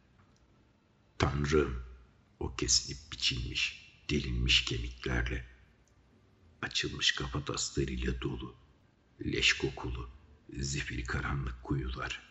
[1.22, 1.84] Tanrım,
[2.40, 5.46] o kesilip biçilmiş, delinmiş kemiklerle,
[6.62, 8.56] açılmış kafataslarıyla dolu,
[9.26, 10.10] leş kokulu,
[10.60, 12.22] zifiri karanlık kuyular,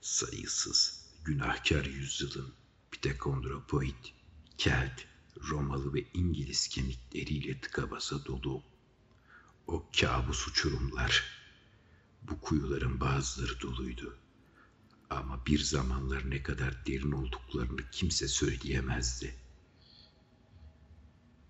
[0.00, 2.54] sayısız, günahkar yüzyılın
[2.90, 4.04] Pitekondropoid,
[4.58, 5.00] Kelt,
[5.40, 8.62] Romalı ve İngiliz kemikleriyle tıka basa dolu.
[9.66, 11.24] O kabus uçurumlar,
[12.22, 14.18] bu kuyuların bazıları doluydu.
[15.10, 19.34] Ama bir zamanlar ne kadar derin olduklarını kimse söyleyemezdi.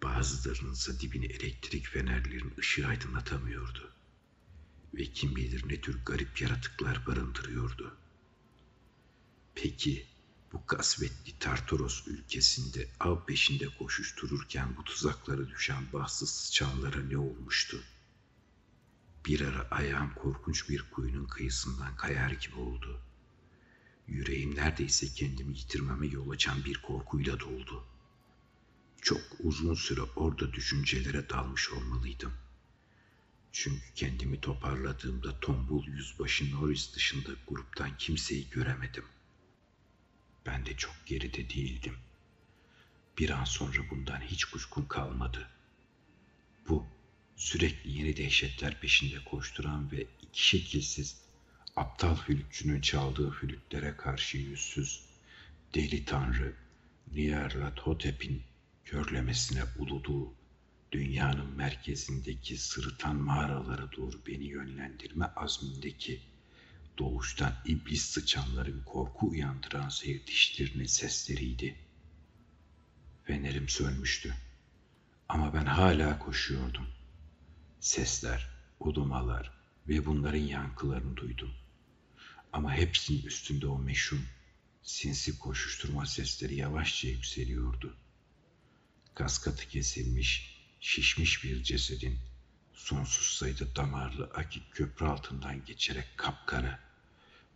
[0.03, 3.93] Bazılarınınsa dibini elektrik fenerlerin ışığı aydınlatamıyordu.
[4.95, 7.97] Ve kim bilir ne tür garip yaratıklar barındırıyordu.
[9.55, 10.07] Peki
[10.55, 17.82] Bu kasvetli Tartaros ülkesinde av peşinde koşuştururken bu tuzaklara düşen bahtsız sıçanlara ne olmuştu?
[19.26, 23.00] Bir ara ayağım korkunç bir kuyunun kıyısından kayar gibi oldu.
[24.07, 27.84] Yüreğim neredeyse kendimi yitirmeme yol açan bir korkuyla doldu.
[29.02, 32.32] Çok uzun süre orada düşüncelere dalmış olmalıydım.
[33.52, 39.05] Çünkü kendimi toparladığımda tombul yüzbaşı Norris dışında gruptan kimseyi göremedim.
[40.47, 41.97] Ben de çok geride değildim.
[43.18, 45.49] Bir an sonra bundan hiç kuşkum kalmadı.
[46.68, 46.86] Bu
[47.36, 51.16] sürekli yeni dehşetler peşinde koşturan ve iki şekilsiz
[51.76, 55.05] aptal flütçünün çaldığı flütlere karşı yüzsüz
[55.74, 56.55] deli tanrı
[57.12, 58.42] Nyarlathotep'in
[58.84, 60.34] körlemesine uluduğu
[60.92, 66.20] dünyanın merkezindeki sırıtan mağaralara doğru beni yönlendirme azmindeki
[66.99, 71.76] doğuştan iblis sıçanların korku uyandıran seyirtişlerinin sesleriydi.
[73.24, 74.34] Fenerim sönmüştü.
[75.28, 76.86] Ama ben hala koşuyordum.
[77.80, 79.53] Sesler, ulumalar
[79.88, 81.55] ve bunların yankılarını duydum.
[82.53, 84.20] Ama hepsinin üstünde o meşhur,
[84.82, 87.97] sinsi koşuşturma sesleri yavaşça yükseliyordu.
[89.14, 92.18] Kaskatı kesilmiş, şişmiş bir cesedin
[92.75, 96.81] sonsuz sayıda damarlı akik köprü altından geçerek kapkara,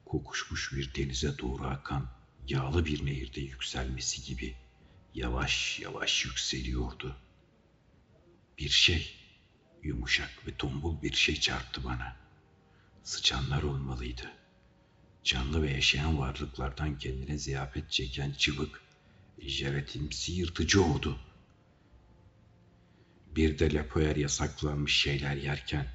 [0.05, 2.11] kokuşmuş bir denize doğru akan
[2.49, 4.57] yağlı bir nehirde yükselmesi gibi
[5.15, 7.17] yavaş yavaş yükseliyordu.
[8.59, 9.17] Bir şey,
[9.83, 12.17] yumuşak ve tombul bir şey çarptı bana.
[13.03, 14.33] Sıçanlar olmalıydı.
[15.25, 18.83] Canlı ve yaşayan varlıklardan kendine ziyafet çeken çıvık,
[19.39, 21.19] jelatinimsi yırtıcı oldu.
[23.37, 25.87] Bir de lapoyer yasaklanmış şeyler yerken,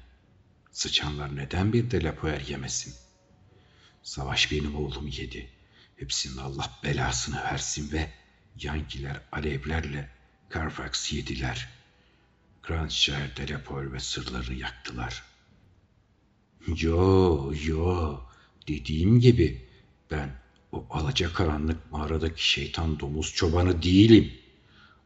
[0.72, 2.94] sıçanlar neden bir de lapoyer yemesin?
[4.02, 5.50] Savaş benim oğlum yedi.
[5.96, 8.10] Hepsinin Allah belasını versin ve
[8.60, 10.10] Yankiler alevlerle
[10.54, 11.68] Carfax yediler.
[12.62, 15.22] Grandshire Delepol ve sırlarını yaktılar.
[16.76, 18.20] Yo yo
[18.68, 19.68] dediğim gibi
[20.10, 20.40] ben
[20.72, 24.32] o alacakaranlık mağaradaki şeytan domuz çobanı değilim.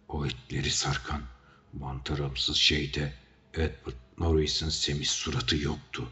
[0.08, 1.22] O etleri sarkan
[1.72, 3.12] mantaramsız şeyde
[3.54, 6.08] Edward Norris'in semiz suratı yoktu.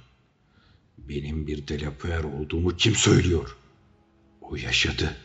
[0.99, 3.57] Benim bir delapuer olduğumu kim söylüyor?
[4.41, 5.17] O yaşadı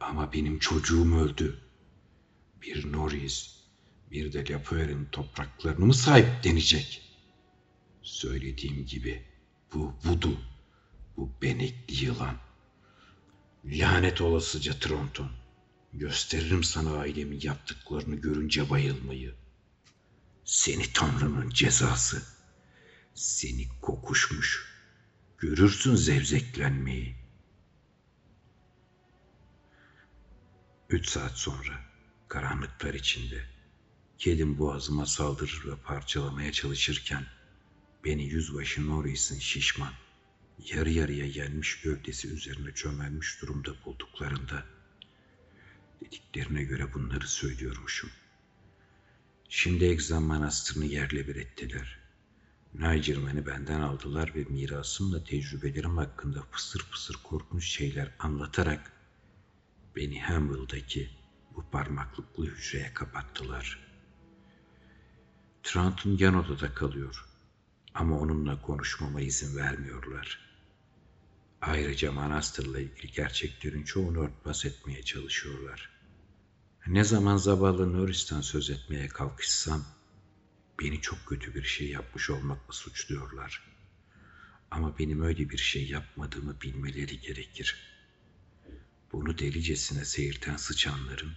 [0.00, 1.60] ama benim çocuğum öldü.
[2.62, 3.56] Bir Norris,
[4.10, 7.02] bir de Lapuer'in topraklarını mı sahiplenecek?
[8.02, 9.22] Söylediğim gibi
[9.74, 10.40] bu vudu,
[11.16, 12.36] bu benekli yılan.
[13.64, 15.30] Lanet olasıca Tronton.
[15.92, 19.34] Gösteririm sana ailemin yaptıklarını görünce bayılmayı.
[20.46, 22.22] Seni Tanrı'nın cezası.
[23.14, 24.76] Seni kokuşmuş.
[25.38, 27.16] Görürsün zevzeklenmeyi.
[30.90, 31.84] Üç saat sonra
[32.28, 33.44] karanlıklar içinde
[34.18, 37.26] kedim boğazıma saldırır ve parçalamaya çalışırken
[38.04, 39.92] beni yüzbaşı Norris'in şişman,
[40.72, 44.66] yarı yarıya yenmiş gövdesi üzerine çömelmiş durumda bulduklarında
[46.00, 48.10] dediklerine göre bunları söylüyormuşum.
[49.48, 51.98] Şimdi Egzam Manastırı'nı yerle bir ettiler.
[52.74, 58.92] Nigerman'ı benden aldılar ve mirasımla tecrübelerim hakkında fısır fısır korkunç şeyler anlatarak
[59.96, 61.10] beni Hamble'daki
[61.56, 63.78] bu parmaklıklı hücreye kapattılar.
[65.62, 67.26] Trant'ın yan odada kalıyor
[67.94, 70.40] ama onunla konuşmama izin vermiyorlar.
[71.60, 75.95] Ayrıca manastırla ilgili gerçeklerin çoğunu örtbas etmeye çalışıyorlar.
[76.86, 79.84] Ne zaman zavallı Norris'ten söz etmeye kalkışsam,
[80.80, 83.62] beni çok kötü bir şey yapmış olmakla suçluyorlar.
[84.70, 87.96] Ama benim öyle bir şey yapmadığımı bilmeleri gerekir.''
[89.16, 91.32] bunu delicesine seyirten sıçanların,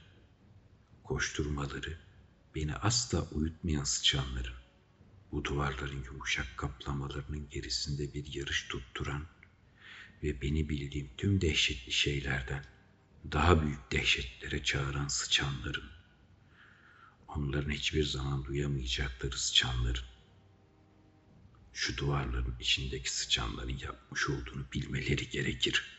[1.03, 1.97] koşturmaları,
[2.55, 4.53] beni asla uyutmayan sıçanların,
[5.31, 9.25] bu duvarların yumuşak kaplamalarının gerisinde bir yarış tutturan
[10.23, 12.65] ve beni bildiğim tüm dehşetli şeylerden
[13.31, 15.89] daha büyük dehşetlere çağıran sıçanların,
[17.27, 20.05] onların hiçbir zaman duyamayacakları sıçanların,
[21.73, 25.98] şu duvarların içindeki sıçanların yapmış olduğunu bilmeleri gerekir.''